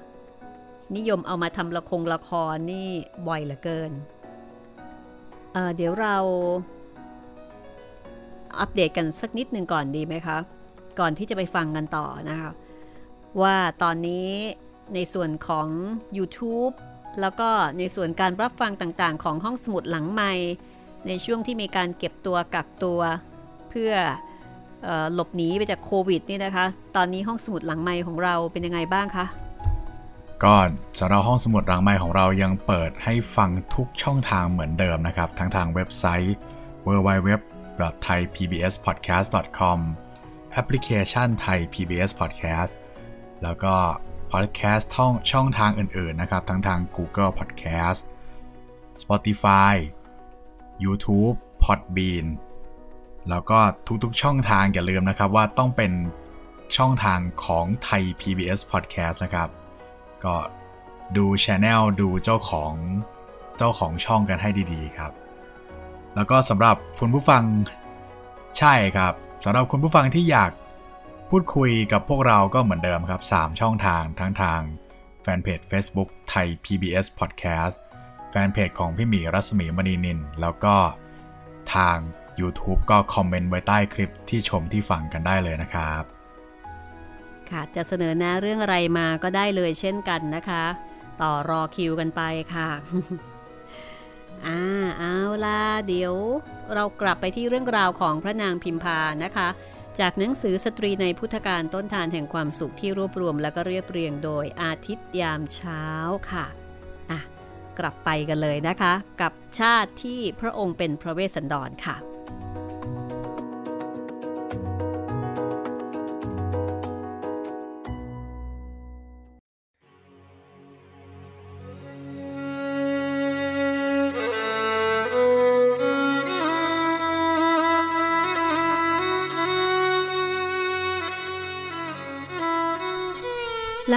[0.98, 2.88] นิยมเอามาทำละครละครนี่
[3.28, 3.92] บ่อยเหลือเกิน
[5.54, 6.18] เเดี๋ยวเรา
[8.60, 10.38] อัปเดตกันสักนิดหนึ่งก่อนดีไหมคะ
[11.00, 12.50] ก่อนที่จะไปฟังกันต่อนะคะ
[13.42, 14.28] ว่าตอนนี้
[14.96, 15.68] ในส่วนของ
[16.18, 16.74] YouTube
[17.22, 20.34] แล้วก็ในส่วนการรับฟังต่างๆ ของห้องสมุดหลังใหม่
[21.08, 23.00] ในช่วงที่มีการเก็บตัวกักตัว
[23.70, 23.94] เพื่อ
[25.14, 29.26] หลบหนีไปจากโควิดนี่นะคะ ตอนนี้ห้องสมุดหลังใหม่ของเราเป็นยังไงบ้างคะ
[30.44, 30.56] ก็
[31.00, 36.36] สำหรับห้องสมุดหลังใหม่ของเรายังเปิดให้ฟังทุกช่องทางเหมือนเดิมนะครับ ทั้งทางเว็บไซต์
[36.86, 39.80] www.thaipbspodcast.com
[40.68, 42.74] พลิเคชัน Thai PBS Podcast
[43.44, 43.76] แล้วก็
[44.32, 48.00] พอดแคสต์ช่องช่องทางอื่นๆนะครับ ทั้งทาง Google Podcast
[49.02, 49.74] Spotify
[50.84, 52.28] YouTube Podbean
[53.30, 53.60] แล้วก็
[54.04, 55.92] ทุกๆช่องทางอย่าลืมนะครับว่าต้องเป็น
[56.78, 59.50] ช่องทางของไทย PBS Podcast นะครับ
[60.26, 60.36] ก็
[61.18, 62.74] ดูช anel ดูเจ้าของ
[63.58, 65.12] เจ้าของช่องกันให้ดีๆครับ
[66.16, 67.44] แล้วก็สำหรับคุณผู้ฟัง
[68.58, 70.52] ใช่ครับ สำหรับคุณผู้ฟังที่อยาก
[71.30, 74.62] พูดคุยกับพวกเราก็เหมือนเดิมครับ 3 ช่องทางทั้งทาง
[75.22, 77.76] แฟนเพจ Facebook ไทย PBS Podcast
[78.32, 80.76] แฟนเพจของพี่หมีรัศมีมณีนิน แล้วก็
[81.76, 81.98] ทาง
[82.42, 86.04] YouTube ก็คอมเมนต์ไว้ใต้คลิปที่ชมที่ฟังกันได้เลยนะครับ
[87.50, 90.64] ค่ะ จะเสนอหน้าเรื่องอะไรมาก็ได้เลยเช่นกันนะคะ
[91.22, 92.22] ต่อรอคิวกันไป
[92.54, 92.70] ค่ะ
[94.46, 94.60] อ่า
[95.00, 96.16] เอาล่ะเดี๋ยว
[96.74, 99.48] เรากลับไปที่เรื่องราวของพระนางพิมพานะคะ
[100.00, 105.84] จากหนังสือสตรีในพุทธการต้นทานแห่งความสุขที่รวบรวมและก็เรียบเรียงโดยอาทิตย์ยามเช้า
[106.32, 106.46] ค่ะ
[107.12, 107.20] อะ
[107.80, 111.96] กลับไปกันเลยนะคะ กับชาติที่พระองค์เป็นพระเวสสันดรค่ะ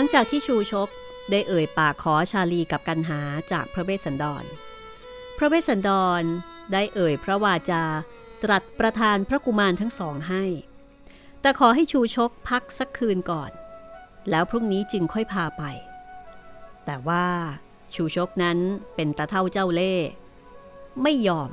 [0.03, 0.89] ลังจากที่ชูชก
[1.31, 3.21] ได้เอ่ยปากขอชาลีกับกันหา
[3.53, 4.45] จากพระเวสสันดร
[5.39, 6.23] พระเวสสันดร
[6.73, 7.85] ได้เอ่ยพระวาจา
[8.43, 10.45] ตรัสประทานพระกุมารทั้งสองให้
[11.41, 13.51] แต่ขอให้ชูชกพักสักคืนก่อน
[14.31, 15.63] แล้วพรุ่งนี้จึงค่อยพาไป
[16.85, 17.27] แต่ว่า
[17.95, 18.59] ชูชกนั้น
[18.95, 19.95] เป็นตาเท่าเจ้าเล่
[21.03, 21.51] ไม่ยอม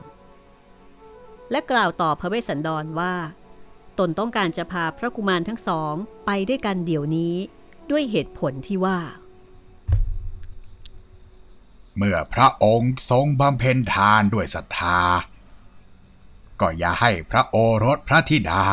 [1.51, 3.13] และกล่าวต่อพระเวสสันดรว่า
[3.99, 5.93] ตนต้องการจะพาพระกุมารทั้งสอง
[6.25, 7.37] ไปด้วยกันเดี๋ยวนี้
[7.91, 8.99] ด้วยเหตุผลที่ว่า
[11.97, 14.99] เมื่อพระองค์ทรงบำเพ็ญทานด้วยศรัทธา
[16.61, 18.63] ก็อย่าให้พระโอรสพระธิดา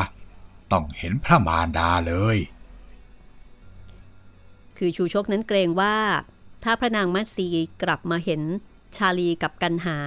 [0.73, 2.37] ต้องเห็นพระมารดาเลย
[4.79, 5.97] คือชูชกนั้นเกรงว่า
[6.65, 7.47] ถ้าพระนางมัตสี
[7.83, 8.43] กลับมาเห็น
[8.97, 9.99] ชาลีกับกันหา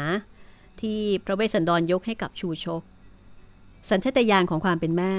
[0.82, 2.82] ที่พระเวสสันดรยกให้กับชูชก
[3.89, 5.15] สัญชตาตญาณของความเป็นแม่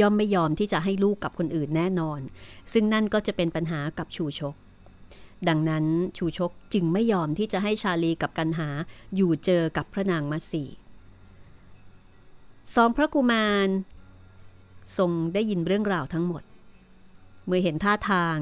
[0.00, 2.20] ย่อมไม่ยอมที่จะให้ลูกกับคนอื่นแน่นอน
[2.72, 4.54] ซึ่งนั่นก็จะเป็นปัญหากับชูชก
[5.48, 5.84] ดังนั้น
[6.16, 8.68] ชูชกจึงไม่ยอมที่จะให้ชาลีกับกันหา
[9.16, 10.64] อยู่เจอกับพระนางมัตสี
[12.74, 13.68] สองพระกุมาร
[14.98, 16.42] ทรงได้ยินเรื่องราวทั้งหมด
[17.46, 18.36] เมื่อเห็นท่าทาง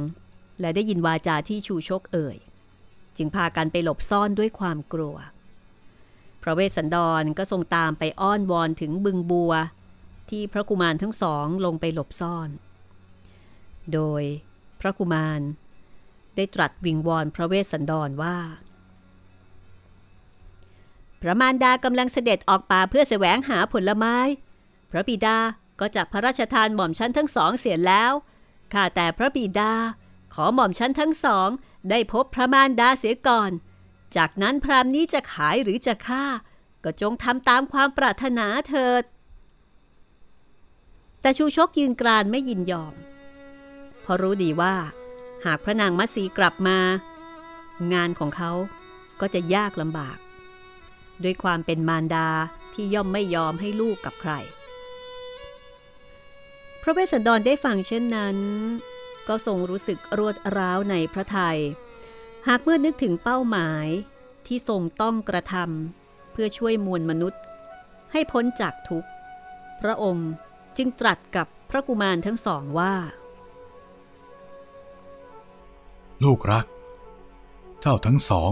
[0.61, 2.37] และได้ยินวาจาที่ชูชกเอ่ย
[3.17, 5.17] จึงพากันไปหลบซ่อนด้วยความกลัว
[6.43, 9.53] พระเวสสันดรก็ทรงตามไปอ้อนวอนถึงบึงบัว
[10.31, 12.49] ที่พระกุมารทั้งสองลงไปหลบซ่อน
[13.93, 14.23] โดย
[14.81, 15.41] พระกุมาร
[16.37, 18.37] ได้ตรัสวิงวอนพระเวสสันดรว่า
[21.23, 24.17] พระมารดากำลังเสด็จออกป่าเพื่อแสวงหาผลไม้
[24.91, 25.39] พระบิดา
[25.81, 28.13] ก็จับพระราชทานหม่อมชั้นทั้งสองเสียแล้ว
[28.73, 29.73] ข้าแต่พระบิดา
[30.35, 31.49] ขอหม่อมชั้นทั้งสอง
[31.91, 33.51] ได้พบพระมารดาเสียก่อน
[34.17, 36.25] จากนั้นพรามนี้จะขายหรือจะฆ่า
[36.85, 39.03] ก็จงทำตามความปรารถนาเถิด
[41.21, 42.95] แต่ชูชกยืนกรานไม่ยินยอม
[44.03, 44.75] เพราะรู้ดีว่า
[45.45, 46.79] หากพระนางมัตสีกลับมา
[47.93, 48.51] งานของเขา
[49.21, 50.19] ก็จะยากลำบาก
[51.23, 52.29] ด้วยความเป็นมารดา
[52.75, 54.33] ที่ย่อมไม่ยอมให้ลูกกับใคร
[56.83, 58.37] พระเวสสันดรได้ฟังเช่นนั้น
[59.29, 61.59] ก็ทรงรู้สึกรวดร้าวในพระทยัย
[62.49, 63.87] หากเมื่อนึกถึงเป้าหมาย
[64.47, 67.41] ที่ทรงต้องกระทำเพื่อช่วยมวลมนุษย์
[68.13, 69.09] ให้พ้นจากทุกข์
[69.81, 70.31] พระองค์
[70.79, 72.95] จึงตรัสกับพระกุมารทั้งสองว่า
[76.25, 76.67] ลูกรัก
[77.81, 78.51] เจ้าทั้งสอง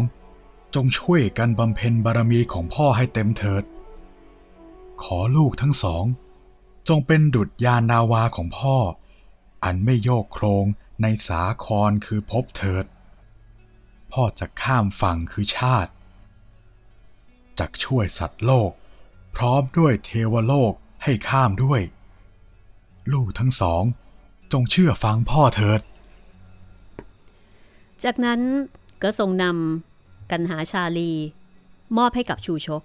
[0.74, 3.64] จงช่วยกันบำเพ็ญบารมีของพ่อให้เต็มเถิด
[5.02, 6.04] ขอลูกทั้งสอง
[6.88, 8.76] จงเป็นดุจยานนาวาของพ่อ
[9.64, 10.64] อันไม่โยกโครง
[11.02, 12.84] ในสาครคือพบเถิด
[14.12, 15.92] พ่อจะข้ามฝั่งคือชาติ
[17.58, 18.70] จักช่วยสัตว์โลก
[19.36, 20.72] พร้อมด้วยเทวโลก
[21.04, 21.80] ให้ข้ามด้วย
[23.12, 23.82] ลูกทั้งสอง
[24.52, 25.80] จงเชื่อฟังพ่อเถิด
[28.04, 28.40] จากนั้น
[29.02, 31.12] ก็ทรงนำกันหาชาลี
[31.96, 32.82] มอบให้กับชูชก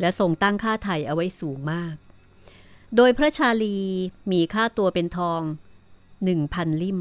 [0.00, 1.94] และทรงตั้งค่าไถ่เอาไว้สูงมาก
[2.96, 3.76] โดยพระชาลี
[4.32, 5.40] มีค่าตัวเป็นทอง
[6.24, 6.98] หนึ่งพันลิ่ม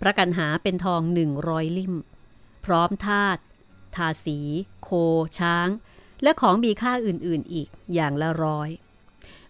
[0.00, 1.94] พระกันหาเป็นทองหนึ่งร้อยลิ่ม
[2.64, 3.38] พร้อมทาต
[3.96, 4.38] ทาสี
[4.82, 4.88] โค
[5.38, 5.68] ช้าง
[6.22, 8.68] และของมีค่าอื่นๆอีกอย่างละร้อย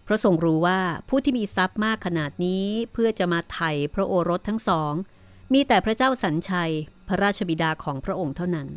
[0.05, 0.79] พราะทรงรู้ว่า
[1.09, 4.93] ผู้ที่มีทรัพย์มากขนาดนี้เพื่อจะมาไถ่พระโอรสทั้งสอง
[5.53, 6.73] มีแต่พระเจ้าสัญชัย
[7.07, 8.67] พระราชบิดาของพระองค์เท่านั้น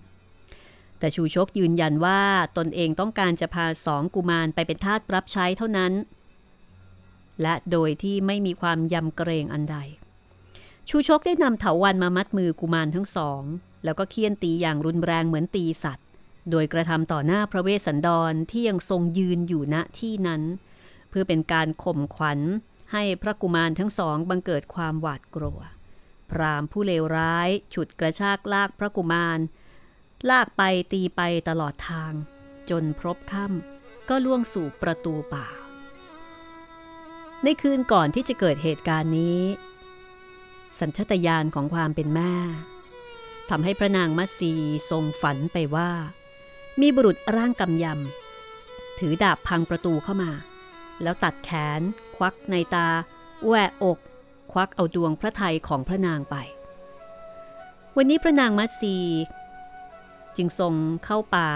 [0.99, 2.20] แต่ชูชกยืนยันว่า
[2.57, 5.93] ตนเองต้องการจะพาสองกุมารไปเป็นทาสรับใช้เท่านั้น
[7.43, 9.76] และโดยที่ไม่มีความยำเกรงอันใด
[10.89, 13.43] ชูชกได้นำเถาวันมามัดมือกุมารทั้งสอง
[13.85, 16.07] แล้วก็เคี่ยนตีอย่างรุนแรงเหมือนตีสัตว์
[16.51, 20.43] โดยกระทำต่อหน้าพระเวสสันดรที่ยังทรงยืนอยู่ณที่นั้น
[21.09, 22.40] เพื่อเป็นการข่มขวัญ
[22.92, 25.61] ให้พระกุมารทั้งสองบังเกิดความหวาดกลัว
[26.30, 29.38] พรามผู้เลวร้าย ฉุดกระชากลากพระกุมาร
[30.30, 32.12] ลากไปตีไปตลอดทาง
[32.70, 35.46] จนพรบค่ำก็ล่วงสู่ประตูป่า
[37.44, 39.40] ในคืนก่อนที่จะเกิดเหตุการณ์นี้
[40.78, 42.34] สัญชตาตญาณของความเป็นแม่
[43.50, 44.52] ทำให้พระนางมัสี
[44.90, 45.90] ทรงฝันไปว่า
[46.80, 50.30] มีบุรุษร่างกำยำถือดาบพังประตูเข้ามา
[51.03, 51.80] แล้วตัดแขน
[52.16, 52.88] ควักในตา
[53.44, 53.99] แหวอก
[54.53, 56.36] ควักเอาดวงพระไทยของพระนางไป
[57.96, 58.96] วันนี้พระนางมัตสี
[60.36, 60.74] จึงทรง
[61.05, 61.51] เข้าป่า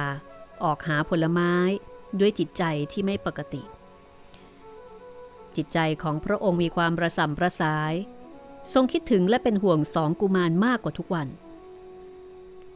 [0.65, 1.53] ออกหาผลไม้
[2.21, 2.63] ด้วยจิตใจ
[2.93, 3.63] ที่ไม่ปกติ
[5.57, 7.93] จิตใจของพระองค์มีความประสัมประสาย
[8.73, 11.29] ทรงคิดถึงและเป็นห่วงสองกุมารมากกว่าทุกวัน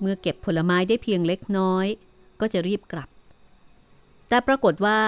[0.00, 1.86] เมื่อเก็บผลไม้ได้เพียงเล็กน้อย
[2.40, 3.08] ก็จะรีบกลับ
[4.28, 5.00] แต่ปรากฏว่า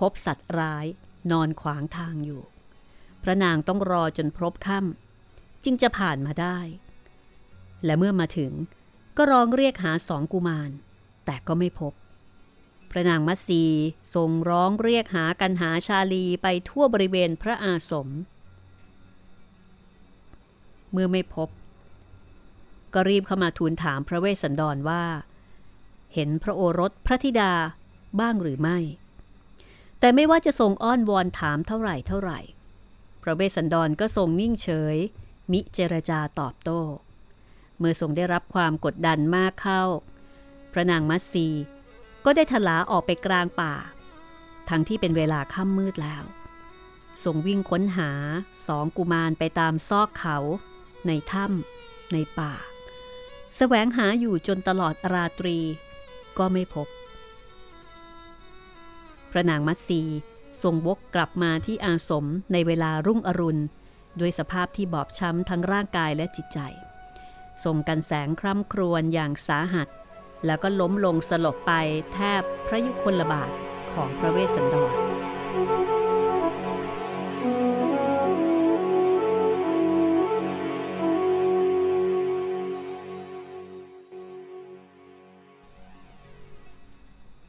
[0.00, 0.86] พบสัตว์ร้าย
[1.30, 2.42] นอนขวางทางอยู่
[3.22, 6.58] พระนางต้องรอจนพบค่ำจึงจะผ่านมาได้
[7.84, 8.52] และเมื่อมาถึง
[9.16, 10.70] ก็ร้องเรียกหาสองกุมาร
[11.24, 11.92] แต่ก็ไม่พบ
[12.90, 13.62] พระนางมัตสี
[14.14, 18.08] ทรงร้องเรียกหากันหาชาลีไปทั่วบริเวณพระอาสม
[20.92, 21.48] เมื่อไม่พบ
[22.94, 25.04] ก็รีบเข้ามาทูลถามพระเวสสันดรว่า
[26.14, 27.52] เห็นพระโอรสพระธิดา
[28.20, 28.78] บ้างหรือไม่
[30.00, 32.40] แต่ไม่ว่าจะทรงอ้อนวอนถามเท่าไหร่เท่าไหร่
[33.22, 34.96] พระเวสสันดรก็ทรงนิ่งเฉย
[35.52, 36.80] มิเจรจาตอบโต้
[37.78, 39.82] เมื่อทรงได้รับความกดดันมากเข้า
[40.72, 41.46] พระนางมัตสี
[42.24, 43.74] ก็ได้ถลาออกไปกลางป่า
[44.68, 46.24] ทั้งที่เป็นเวลาค่ำมืดแล้ว
[47.24, 48.10] ทรงวิ่งค้นหา
[48.66, 50.36] สองกุมารไปตามซอกเขา
[51.06, 52.52] ในถ้ำในป่า
[53.56, 55.58] แสวงหาอยู่จนตลอดราตรี
[56.38, 56.86] ก็ไม่พบ
[59.30, 60.00] พระนางมัตสี
[60.62, 63.62] ทรงวกกลับมาที่อาสมในเวลารุ่งอรุณ
[64.20, 66.58] ด้วยสภาพที่บอบช้ำทั้งร่างกายและจิตใจ
[67.64, 69.88] ทรงกันแสงคร่ำครวญอย่างสาหัส
[70.46, 71.72] แล้วก็ล้มลงสลบไป
[72.12, 73.50] แทบพระยุคลบาท
[73.94, 74.92] ของพระเวสสันดร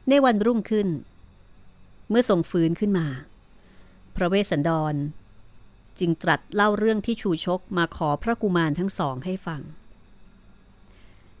[0.08, 0.88] ในวันรุ่งขึ้น
[2.08, 3.06] เมื่อทรงฟื้นขึ้นมา
[4.16, 4.94] พระเวสสันดร
[5.98, 9.62] จึงตรัสเล่าเรื่องที่ชูชกมาขอพระกุมารทั้งสองให้ฟัง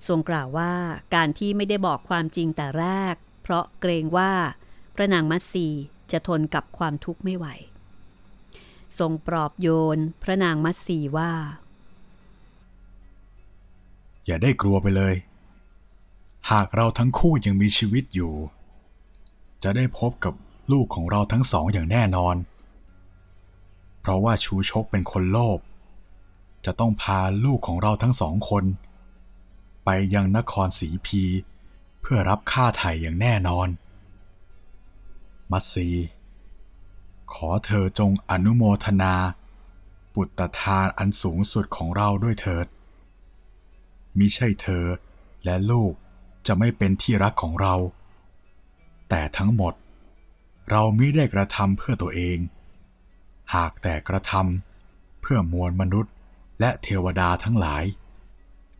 [0.06, 0.72] ทรงกล่าวว่า
[1.14, 4.32] การที่ไม่ได้บอกความจริงแต่แรก เพราะเกรงว่า
[4.94, 5.66] พระนางมัตสี
[6.10, 7.46] จะทนกับความทุกข์ไม่ไหว
[8.98, 11.32] ทรงปลอบโยนพระนางมัตสีว่า
[14.26, 15.14] อย่าได้กลัวไปเลย
[16.50, 18.32] หากเราทั้งคู่ยังมีชีวิตอยู่
[19.62, 20.34] จะได้พบกับ
[20.72, 22.36] ลูกของเราทั้งสองอย่างแน่นอน
[24.00, 25.58] เพราะว่าชูชกเป็นคนโลภ
[26.64, 28.64] จะต้องพาลูกของเราทั้งสองคน
[29.84, 31.22] ไปยังนครสีพี
[32.00, 33.68] เพื่อรับค่าไถ่อย่างแน่นอน
[35.50, 35.88] มัตสี
[37.32, 39.14] ขอเธอจงอนุโมทนา
[40.14, 42.66] บุตรทานอันสูงสุดของเราด้วยเถิด
[44.18, 44.84] มิใช่เธอ
[45.44, 45.92] และลูก
[46.46, 47.74] จะไม่เป็นที่รักของเรา
[49.08, 49.74] แต่ทั้งหมด
[50.70, 52.38] เราไม่ได้กระทำเพื่อตัวเอง
[53.54, 56.12] หากแต่กระทำเพื่อมวลมนุษย์
[56.60, 57.84] และเทวดาทั้งหลาย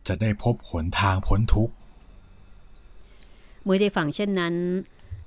[0.07, 1.73] จะได้พบหนทางพ้นทุกข์
[3.63, 4.55] เมื่อได้ฟังเช่นนั้น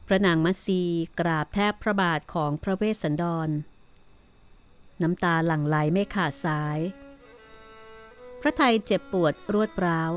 [0.06, 0.80] พระนางมัตสี
[1.20, 3.48] กราบแทบพระบาทของพระเวสสันดร
[5.02, 6.78] น้ำตาหลั่งไหลไม่ขาดสาย
[8.40, 10.12] พระไทยเจ็บปวดรวดร้าว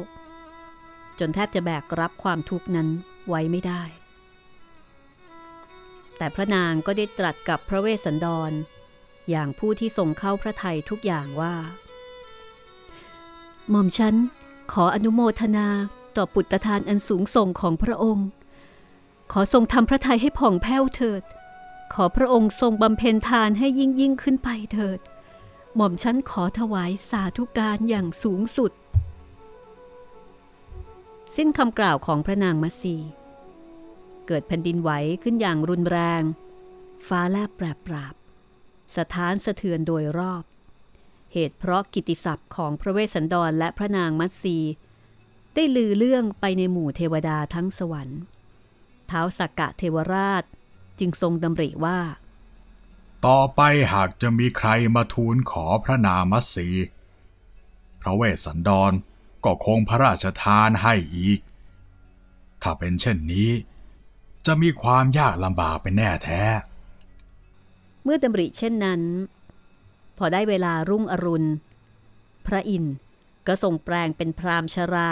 [1.19, 2.87] จนแทบจะแบกรับความทุกข์นั้น
[3.27, 3.83] ไว้ไม่ได้
[6.17, 8.51] แต่พระนางก็ได้ตรัสกับพระเวสสันดร
[9.29, 11.55] อย่างผู้ที่ทรงเข้าพระไทยทุกอย่างว่า
[13.69, 14.15] หม่อมฉัน
[14.73, 15.67] ขออนุโมทนา
[16.15, 18.27] ต่อปุตตทานอันสูงส่งของพระองค์
[19.31, 21.23] ขอทรงทำพระทัยให้ผ่องแผ้วเถิด
[21.93, 24.99] ขอพระองค์ทรงบำเพ็ญทานให้ยิ่งยิ่งขึ้นไปเถิด
[25.75, 28.71] หม่อมฉันขอถวายสาธุการอย่างสูงสุด
[31.35, 32.95] สิ้นคำกล่าวของพระนางมัสี
[34.27, 34.91] เกิดแผ่นดินไหว
[35.23, 36.21] ขึ้นอย่างรุนแรง
[37.07, 38.13] ฟ้าแลบแปรปราบ
[38.97, 40.43] สถานสะเทือนโดยรอบ
[41.33, 44.57] เหตุเพราะกิติศัพท์ของพระเวสสันดรและพระนางมัตสี
[45.53, 48.19] ได้ลือเรื่องไปในหมู่เทวดาทั้งสวรรค์
[49.07, 50.43] เท้าสักกะเทวราช
[50.99, 51.99] จึงทรงดำริว่า
[53.25, 53.61] ต่อไป
[53.93, 56.67] หากจะมีใครมาทูลขอพระนางมัตสี
[58.01, 58.91] พระเวสสันดร
[59.45, 61.39] ก็คงพระราชทานให้อีก
[62.61, 63.49] ถ้าเป็นเช่นนี้
[64.45, 66.41] จะมีความยากลำบากเป็นแน่แท้
[68.03, 69.01] เมื่อดำริเช่นนั้น
[70.17, 71.49] พอได้เวลารุ่งอรุณ
[72.45, 72.95] พระอินทร์
[73.47, 75.11] ก็ทรงแปลงเป็นพรามชรา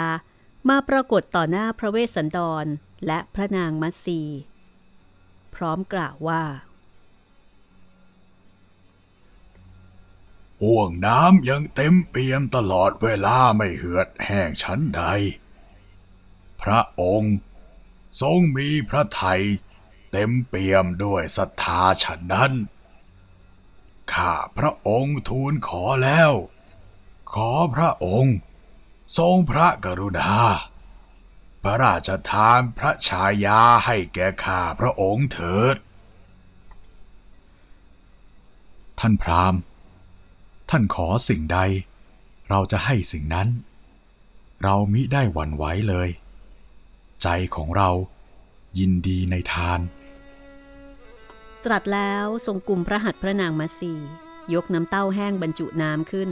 [0.68, 2.64] มาปรากฏต่อหน้าพระเวสสันดร
[3.06, 4.20] และพระนางมัตสี
[5.54, 6.42] พร้อมกล่าวว่า
[10.62, 15.02] ห่วงน้ำยังเต็มเปี่ยมตลอดเวลาไม่เหือดแห้งชั้นใด
[16.62, 17.36] พระองค์
[18.20, 19.42] ทรงมีพระไทย
[20.10, 22.52] เต็มเปี่ยมด้วยศรัทธาฉันนั้น
[24.12, 26.32] ข้าพระองค์ทูลขอแล้ว
[27.34, 28.36] ขอพระองค์
[29.18, 30.32] ทรงพระกรุณา
[31.62, 35.76] พระราชทานพระชายาให้แก่ข้าพระองค์เถิด
[38.98, 39.60] ท่านพราหมณ์
[40.70, 41.58] ท่านขอสิ่งใด
[42.48, 43.48] เราจะให้สิ่งนั้น
[44.62, 46.08] เรามิได้หวั่นไหวเลย
[47.24, 47.90] ใจของเรา
[48.78, 49.80] ยินดีในทาน
[51.64, 53.92] ตรัสแล้วทรงกลุ่มพระหัตถ์พระนางมัตสี
[54.54, 56.30] ยกน้ำเต้าแห้งบรรจุน้ำขึ้น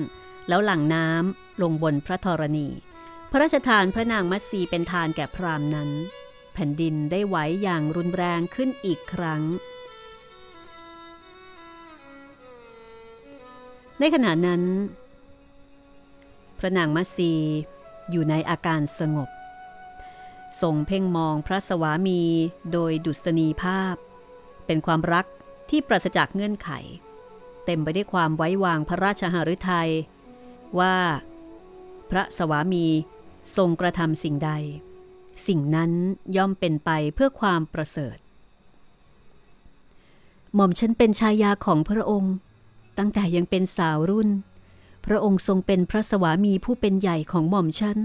[0.48, 2.68] แล้วหลั่งน้ำลงบนพระธรณี
[3.30, 5.90] พระราชทานพระนางมัตสีเป็นทานแก่พรามนั้น
[6.54, 9.42] แผ่นดินได้ไหวอย่างรุนแรงขึ้นอีกครั้ง
[13.98, 14.62] ในขณะนั้น
[16.58, 17.32] พระนางมัตสี
[18.10, 19.30] อยู่ในอาการสงบ
[20.60, 22.22] ทรงเพ่งมองพระสวามี
[22.72, 23.96] โดยดุษณีภาพ
[24.66, 25.26] เป็นความรัก
[25.70, 26.70] ที่ปราศจากเงื่อนไข
[27.64, 29.90] เต็มไปด้วยความไว้วางพระราชหฤทัย
[30.78, 30.96] ว่า
[32.10, 32.86] พระสวามี
[33.56, 34.50] ทรงกระทำสิ่งใด
[35.46, 35.92] สิ่งนั้น
[36.36, 38.16] ย่อมเป็นไปเพื่อความประเสริฐ
[40.54, 42.34] หม่อมฉันเป็นชายาของพระองค์
[42.98, 44.28] ตั้งแต่ยังเป็นสาวรุ่น
[45.06, 47.98] พระองค์ทรงเป็นพระสวามีผู้เป็นใหญ่ของหม่อมฉัน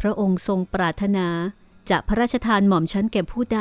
[0.00, 1.28] พระองค์ทรงปรารถนา
[1.90, 3.60] จะพระราชทานหม่อมฉันแก่ผู้ใด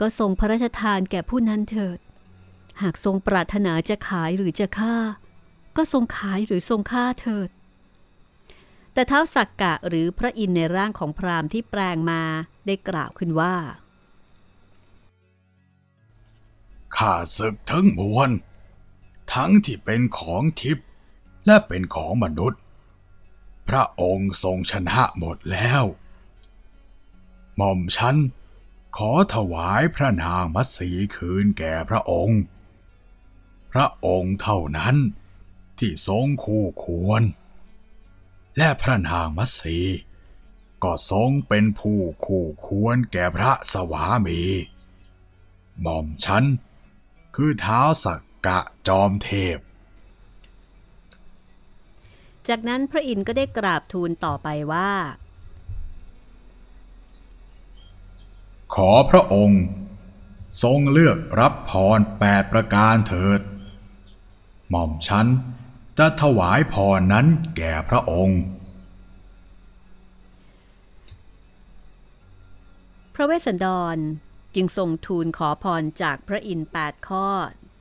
[0.00, 1.98] ก็ทรงพระราชทานแก่ผู้นั้นเถิด
[2.82, 4.96] หากทรงปรารถนาจะขายหรือจะฆ่า
[5.76, 7.48] ก็ทรงขายหรือทรงฆ่าเถิด
[8.92, 12.22] แต่เท้าสักกะหรือพระอินในร่างของพราหมณ์ที่แปลงมา
[12.66, 13.56] ได้กล่าวขึ้นว่า
[16.96, 18.30] ข้าศึกทั้งมวล
[19.34, 20.86] ทั้งที่เป็นของทิพย์
[21.46, 22.60] และเป็นของมนุษย์
[23.70, 25.84] พระองค์ทรงชนะหมดแล้ว
[27.56, 28.16] หม่อมฉัน
[28.96, 32.40] ขอถวายพระนางมัตสีคืนแก่พระองค์
[33.72, 34.96] พระองค์เท่านั้น
[35.78, 37.22] ที่ทรงคู่ควร
[38.56, 39.78] และพระนางมัตสี
[40.82, 44.42] ก็ทรงเป็นผู้คู่ควรแก่พระสวามี
[45.80, 46.44] หม่อมฉัน
[47.34, 49.58] คือเท้าสักกะจอมเทพ
[52.48, 54.90] จากนั้นพระอินทร์ก็ได้กราบทูลต่อไปว่า
[58.74, 59.62] ขอพระองค์
[60.62, 63.40] ทรงเลือกรับพรแปดประการเถิด
[64.70, 65.26] หม่อมฉัน
[65.98, 67.26] จะถวายพรนั้น
[67.56, 68.40] แก่พระองค์
[73.14, 73.96] พระเวสสันดร
[74.54, 77.26] จึงทรงทูลขอพรจากพระอินทร์แปดข้อ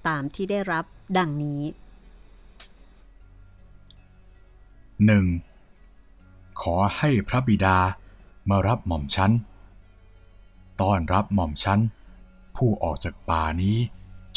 [0.07, 0.86] ตามที่ได้รับ
[1.18, 1.62] ดังนี้
[5.05, 5.25] หนึ่ง
[6.61, 7.77] ขอให้พระบิดา
[8.49, 9.31] มารับหม่อมฉัน
[10.81, 11.79] ต้อนรับหม่อมฉัน
[12.55, 13.77] ผู้ออกจากป่านี้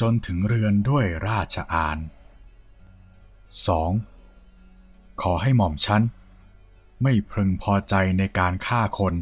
[0.01, 1.99] จนถึงเรือนด้วยราชอาน
[4.39, 5.23] 2.
[5.23, 6.03] ขอให้หม่อมฉัน
[7.03, 9.15] ไม่พึงพอใจในการฆ่าคน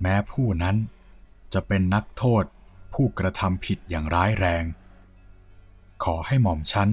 [0.00, 0.76] แม้ผู้นั้น
[1.52, 2.44] จะเป็นนักโทษ
[2.92, 4.64] ผู้กระทำผิดอย่างร้ายแรง
[6.04, 6.88] ขอให้หม่อมฉัน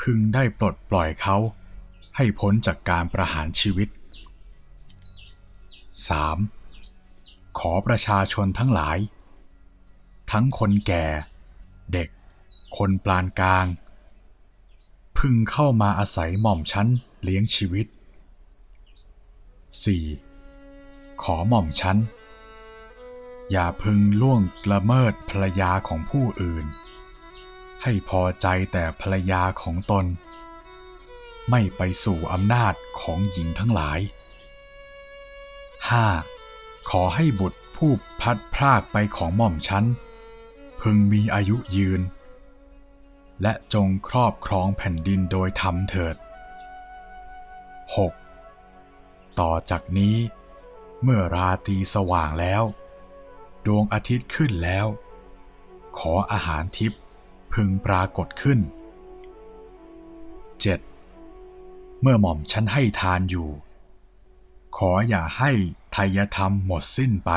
[0.00, 1.36] พึงได้ปลดปล่อยเขา
[2.16, 3.88] ให้พ้นจากการประหารชีวิต
[5.98, 7.58] 3.
[7.58, 8.98] ขอประชาชนทั้งหลาย
[10.30, 11.06] ทั้งคนแก่
[11.92, 12.08] เด็ก
[12.76, 13.66] คนปานกลาง
[15.18, 16.88] พึงเข้ามาอาศัยหม่อมชั้น
[17.22, 17.86] เลี้ยงชีวิต
[19.94, 21.22] 4.
[21.22, 21.98] ขอหม่อมชั้น
[23.50, 24.40] อย่าพึงล่วง
[24.72, 26.66] ละเมิดภรรยาของผู้อื่น
[27.82, 30.04] ให้พอใจแต่ภรรยาของตน
[31.50, 34.00] ไม่ไปสู่อำนาจของหญิงทั้งหลาย
[36.04, 36.90] 5.
[36.90, 39.84] ขอให้บุตรผู้พลัดพรากไปของหม่อมชั้น
[40.80, 42.00] พึงมีอายุยืน
[43.42, 46.16] และจงครอบครองแผ่นดินโดยธรรมเถิด
[48.56, 49.40] 6.
[49.40, 50.16] ต่อจากนี้
[51.02, 52.62] เมื่อราตรีสว่างแล้ว
[53.66, 54.86] ดวงอาทิตย์ขึ้นแล้ว
[55.98, 57.00] ขออาหารทิพย์
[57.52, 60.89] พึงปรากฏขึ้น 7.
[62.00, 63.48] เมื่อหม่อมฉันให้ทานอยู่
[64.76, 65.50] ขออย่าให้
[65.96, 67.30] ทยธรรมหมดสิ้นไป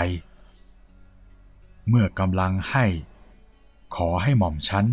[1.90, 2.86] เมื่อกำลังให้
[3.96, 4.86] ขอให้หม่อมฉัน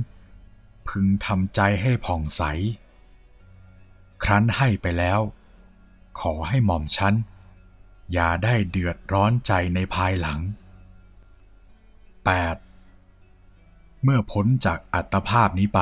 [0.89, 2.43] พึงทำใจให้ผ่องใส
[4.25, 5.21] ครั้นให้ไปแล้ว
[6.21, 7.15] ขอให้หม่อมฉัน
[8.13, 10.41] อย่าได้เดือดร้อนใจในภายหลัง
[12.23, 14.03] 8.
[14.05, 15.81] เมื่อพ้นจากอัตภาพนี้ไป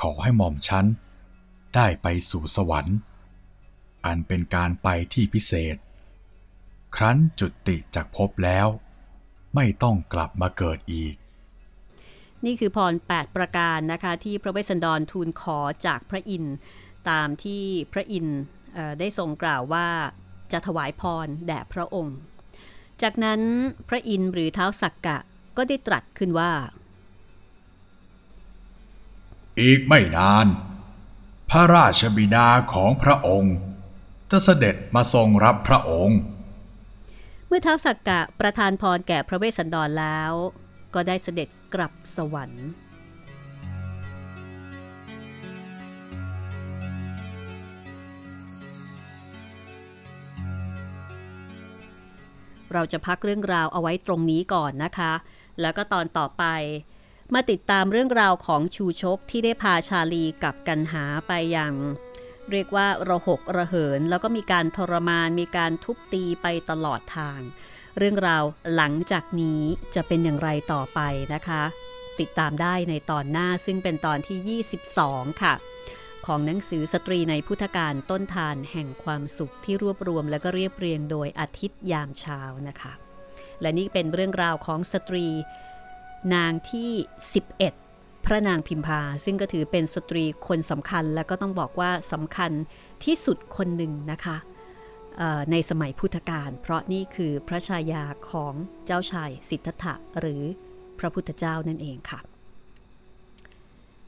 [0.00, 0.84] ขอให้หม่อมฉัน
[1.76, 2.96] ได้ไปสู่สวรรค์
[4.06, 5.76] อันเป็นการไปที่พิเศษ
[6.96, 8.66] ครั้นจุติจากภพแล้ว
[9.54, 11.14] ไม่ต้องกลับมาเกิดอีก
[12.44, 16.56] นี่คือพร 8 ประการนะคะ ที่พระเวสสันดรทูลขอจากพระอินทร์
[17.10, 17.62] ตามที่
[17.92, 18.40] พระอินทร์
[18.74, 19.88] เอ่อได้ทรงกล่าวว่า
[20.52, 22.16] จะถวายพรแด่พระองค์
[23.02, 23.40] จากนั้น
[23.88, 25.18] พระอินทร์หรือเท้าสักกะ
[25.56, 26.52] ก็ได้ตรัสขึ้นว่า
[29.60, 30.46] อีกไม่นาน
[31.50, 33.56] พระราชบิดาของพระองค์
[34.30, 36.18] จะเสด็จมาทรงรับพระองค์
[37.46, 40.32] เมื่อเท้าสักกะประทานพรแก่พระเวสสันดรแล้ว
[40.94, 42.68] ก็ได้เสด็จกลับสวรรค์
[52.72, 55.12] เราจะพักเรื่องราวเอาไว้ตรงนี้ก่อนนะคะ
[55.60, 56.44] แล้วก็ตอนต่อไป
[57.34, 61.74] มาติดตามเรื่องราวของชูชกที่ได้พาชาลีกับกันหาไปอย่าง
[62.50, 67.40] เรียกว่าระหกระเหิน แล้วก็มีการทรมานมีการทุบตีไปตลอดทาง
[67.98, 69.60] เรื่องราวหลังจากนี้
[69.94, 71.00] จะเป็นอย่างไรต่อไป
[71.34, 71.62] นะคะ
[72.20, 74.62] ติดตามได้ในตอนหน้าซึ่งเป็นตอนที่
[74.94, 75.54] 22 ค่ะ
[76.26, 82.92] ของหนังสือสตรีในพุทธการต้นทานแห่งความสุขที่รวบรวมและก็เรียบเรียงโดยอาทิตย์ยามเช้านะคะ
[83.60, 85.26] และนี่เป็นเรื่องราวของสตรี
[86.34, 86.90] นางที่
[87.62, 92.50] 11 พระนางพิมพา ซึ่งก็ถือเป็นสตรีคนสำคัญและก็ต้องบอกว่าสำคัญ
[93.04, 94.36] ที่สุดคนหนึ่งนะคะ
[95.50, 98.54] ในสมัยพุทธกาลเพราะนี่คือพระชายาของ
[98.86, 100.42] เจ้าชายสิทธัตถะหรือ
[100.98, 102.20] พระพุทธเจ้านั่นเองค่ะ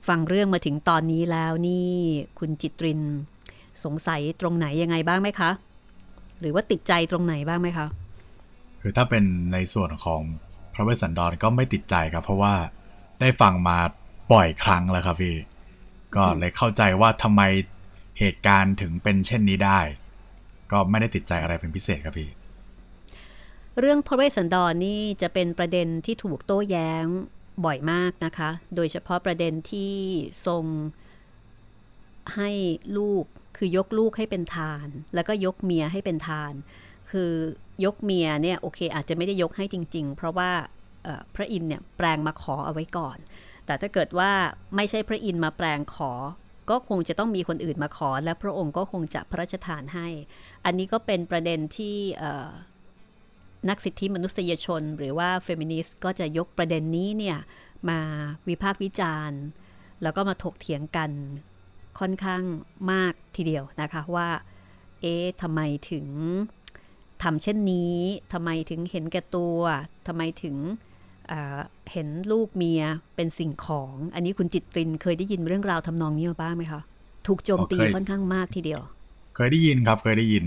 [0.08, 1.88] ฟังเรื่องมาถึงตอนนี้แล้วนี่
[2.38, 3.00] คุณจิตริน
[3.84, 5.50] สงสัยตรงไหนยังไงบ้างไหมคะ
[6.40, 7.86] หรือว่าติดใจตรงไหนบ้างไหมคะ
[8.80, 10.22] คือถ้าเป็นในส่วนของ
[10.78, 12.54] ระเวสสันดรก็ไม่ติดใจครับ เพราะว่า
[13.20, 13.78] ได้ฟังมา
[14.32, 15.36] บ่อยครั้งแล้วครับพี่
[16.16, 17.42] ก็เลยเข้าใจว่าทำไม
[18.18, 19.80] เหตุการณ์ถึงเป็นเช่นนี้ได้
[20.72, 22.30] ก็ไม่ได้ติดใจอะไรเป็นพิเศษครับพี่
[23.78, 27.04] เรื่องพระเวสสันดรนี่จะเป็นประเด็นที่ถูกโต้แย้ง
[27.64, 29.94] บ่อยมากนะคะ โดยเฉพาะประเด็นที่
[30.46, 30.64] ทรง
[32.36, 32.50] ให้
[32.96, 33.24] ลูก
[33.56, 36.52] คือยกลูกให้เป็นทาน แล้วก็ยกเมียให้เป็นทาน
[37.10, 37.32] คือ
[37.84, 40.50] ยกเมียเนี่ยโอเค อาจจะไม่ได้ยกให้จริง ๆ เพราะว่า
[41.34, 43.18] พระอินทร์เนี่ยแปลงมาขอเอาไว้ก่อน
[43.66, 44.30] แต่ถ้าเกิดว่า
[44.76, 46.12] ไม่ใช่พระอินทร์มาแปลงขอ
[46.70, 50.08] ก็คงจะต้องมีคนอื่นมาขอ และพระองค์ก็คงจะพระราชทานให้
[50.64, 51.96] อันนี้ก็เป็นประเด็นที่
[53.68, 57.38] นักสิทธิมนุษยชน หรือว่าเฟมินิสต์ก็จะยกประเด็นนี้เนี่ย
[57.88, 58.00] มา
[58.48, 59.40] วิพากษ์วิจารณ์
[60.02, 61.10] แล้วก็มาถกเถียงกัน
[61.98, 62.42] ค่อนข้าง
[62.92, 64.28] มากทีเดียวนะคะว่า
[65.00, 65.60] เอ๊ะทำไม
[65.90, 66.06] ถึง
[67.22, 67.94] ทำเช่นนี้
[68.32, 69.58] ทำไมถึงเห็นแก่ตัว
[70.06, 70.56] ทำไมถึง
[71.28, 72.82] เเห็นลูกเมีย
[73.16, 76.80] เป็นสิ่งของ อันนี้คุณจิตรินเคยได้ยินเรื่องราวทำนองนี้มาบ้างไหมคะ
[77.26, 78.80] ถูกโจมตีค่อนข้างมากทีเดียว
[79.34, 80.44] เคยได้ยินครับเคยได้ยิน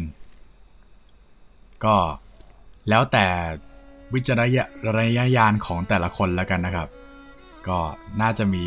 [1.86, 1.95] ก็
[2.89, 3.26] แล้วแต่
[4.13, 4.43] วิจารณ
[5.17, 6.88] ญาณาณของแต่ละคนแล้วกันนะครับ
[7.67, 7.80] ก็
[8.22, 8.65] น่าจะมี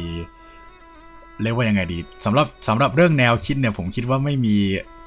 [1.43, 4.57] เรียกว่ายังไงดีสำหรับสำหรับเรื่องแนวคิดเนี่ยผมคิดว่าไม่มี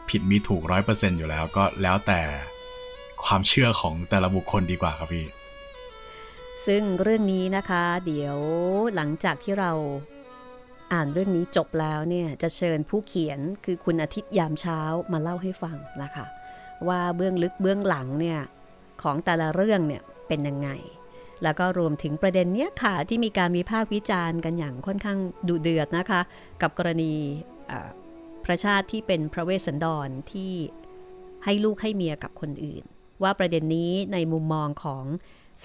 [0.10, 2.20] ผิดมีถูกร้อยเปอร์เซ็นต์อยู่แล้ว ก็แล้วแต่
[3.26, 5.26] ความเชื่อของแต่ละบุคคลดีกว่าครับพี่
[6.66, 8.38] ซึ่งเรื่องนี้นะคะ เดี๋ยว
[8.96, 9.72] หลังจากที่เรา
[10.94, 14.80] อ่านเรื่องนี้จบแล้วเนี่ยจะเชิญผู้เขียนคือคุณอาทิตย์ยามเช้า
[15.12, 16.26] มาเล่าให้ฟังนะคะ
[16.88, 18.40] ว่าเบื้องลึกเบื้องหลังเนี่ย
[19.02, 20.70] ของแต่ละเรื่องเนี่ยเป็นยังไง
[21.44, 26.22] แล้วก็รวมถึงประเด็นเนี้ยค่ะที่มีการวิพากษ์วิจารณ์กันอย่างค่อนข้างดุเดือดนะคะ
[26.62, 27.14] กับกรณี
[28.46, 30.52] พระชาติที่เป็นพระเวสสันดรที่
[31.46, 32.84] ให้ลูกให้เมียกับคนอื่น
[33.24, 35.06] ว่าประเด็นนี้ในมุมมองของ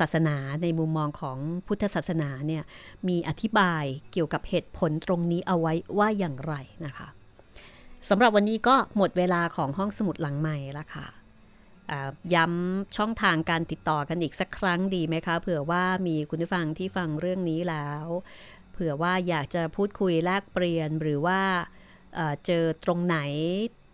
[0.00, 2.62] ศาสนาในมุมมองของพุทธศาสนาเนี่ย
[3.08, 6.54] มีอธิบายเกี่ยวกับเหตุผลตรงนี้เอาไว้ว่าอย่างไร
[6.86, 7.08] นะคะ
[8.08, 11.06] สำหรับวันนี้ก็หมดเวลาของห้องสมุดหลังใหม่ละค่ะ
[12.34, 18.04] ย้ำช่องทางการติดต่อกันอีกสักครั้งดีไหมคะ เผื่อว่ามีคุณผู้ฟังที่ฟังเรื่องนี้แล้ว
[18.72, 21.40] เผื่อว่าอยากจะพูดคุยแลกเปลี่ยนหรือว่า
[22.46, 23.18] เจอตรงไหน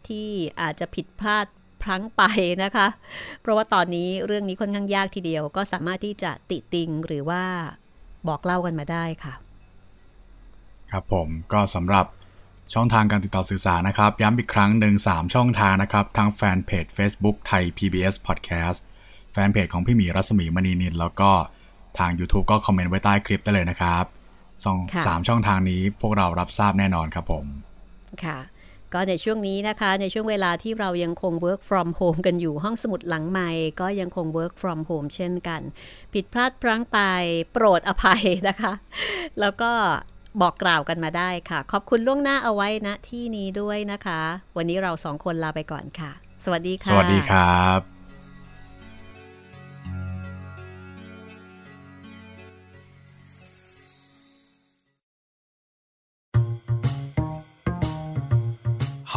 [0.09, 0.29] ที่
[0.61, 1.47] อาจจะผิดพลาด
[1.89, 2.23] พลั้งไป
[2.65, 2.87] นะคะ
[3.43, 7.43] เพราะว่าตอนนี้เรื่องนี้ค่อนข้างยากทีเดียว ก็สามารถที่จะติติงหรือว่า
[8.29, 9.35] บอกเล่ากันมาได้ค่ะ
[10.91, 12.07] ครับผมก็สำหรับ
[12.75, 18.79] ช่องทางการติดต่อสื่อสารนะครับ ย้ำอีกครั้งหนึ่ง3ช่องทางนะครับทางแฟนเพจ Facebook ไทย PBS Podcast
[19.33, 21.31] แฟนเพจของพี่หมีรัศมีมณีนินแล้วก็
[21.99, 24.05] ทาง YouTube ก็คอมเมนต์ไว้ใต้คลิปได้เลยนะครับ
[24.65, 27.45] สองสามช่องทางนี้พวกเรารับทราบแน่นอนครับผม
[28.25, 28.39] ค่ะ
[28.95, 35.61] ก็ในช่วงนี้นะคะ ในช่วงเวลาที่เรายังคง work from home กันอยู่ห้องสมุดหลังใหม่ก็ยังคง work from home เช่นกัน
[36.13, 36.99] ผิดพลาดพลั้งไป
[37.53, 38.73] โปรดอภัยนะคะ
[39.41, 39.73] แล้วก็
[40.41, 44.21] บอกกล่าวกันมาได้ค่ะ ขอบคุณล่วงหน้าเอาไว้ณนะที่นี้ด้วยนะคะ
[44.57, 46.11] วันนี้เราสองคนลาไปก่อนค่ะ
[46.45, 47.98] สวัสดีค่ะ สวัสดีครับ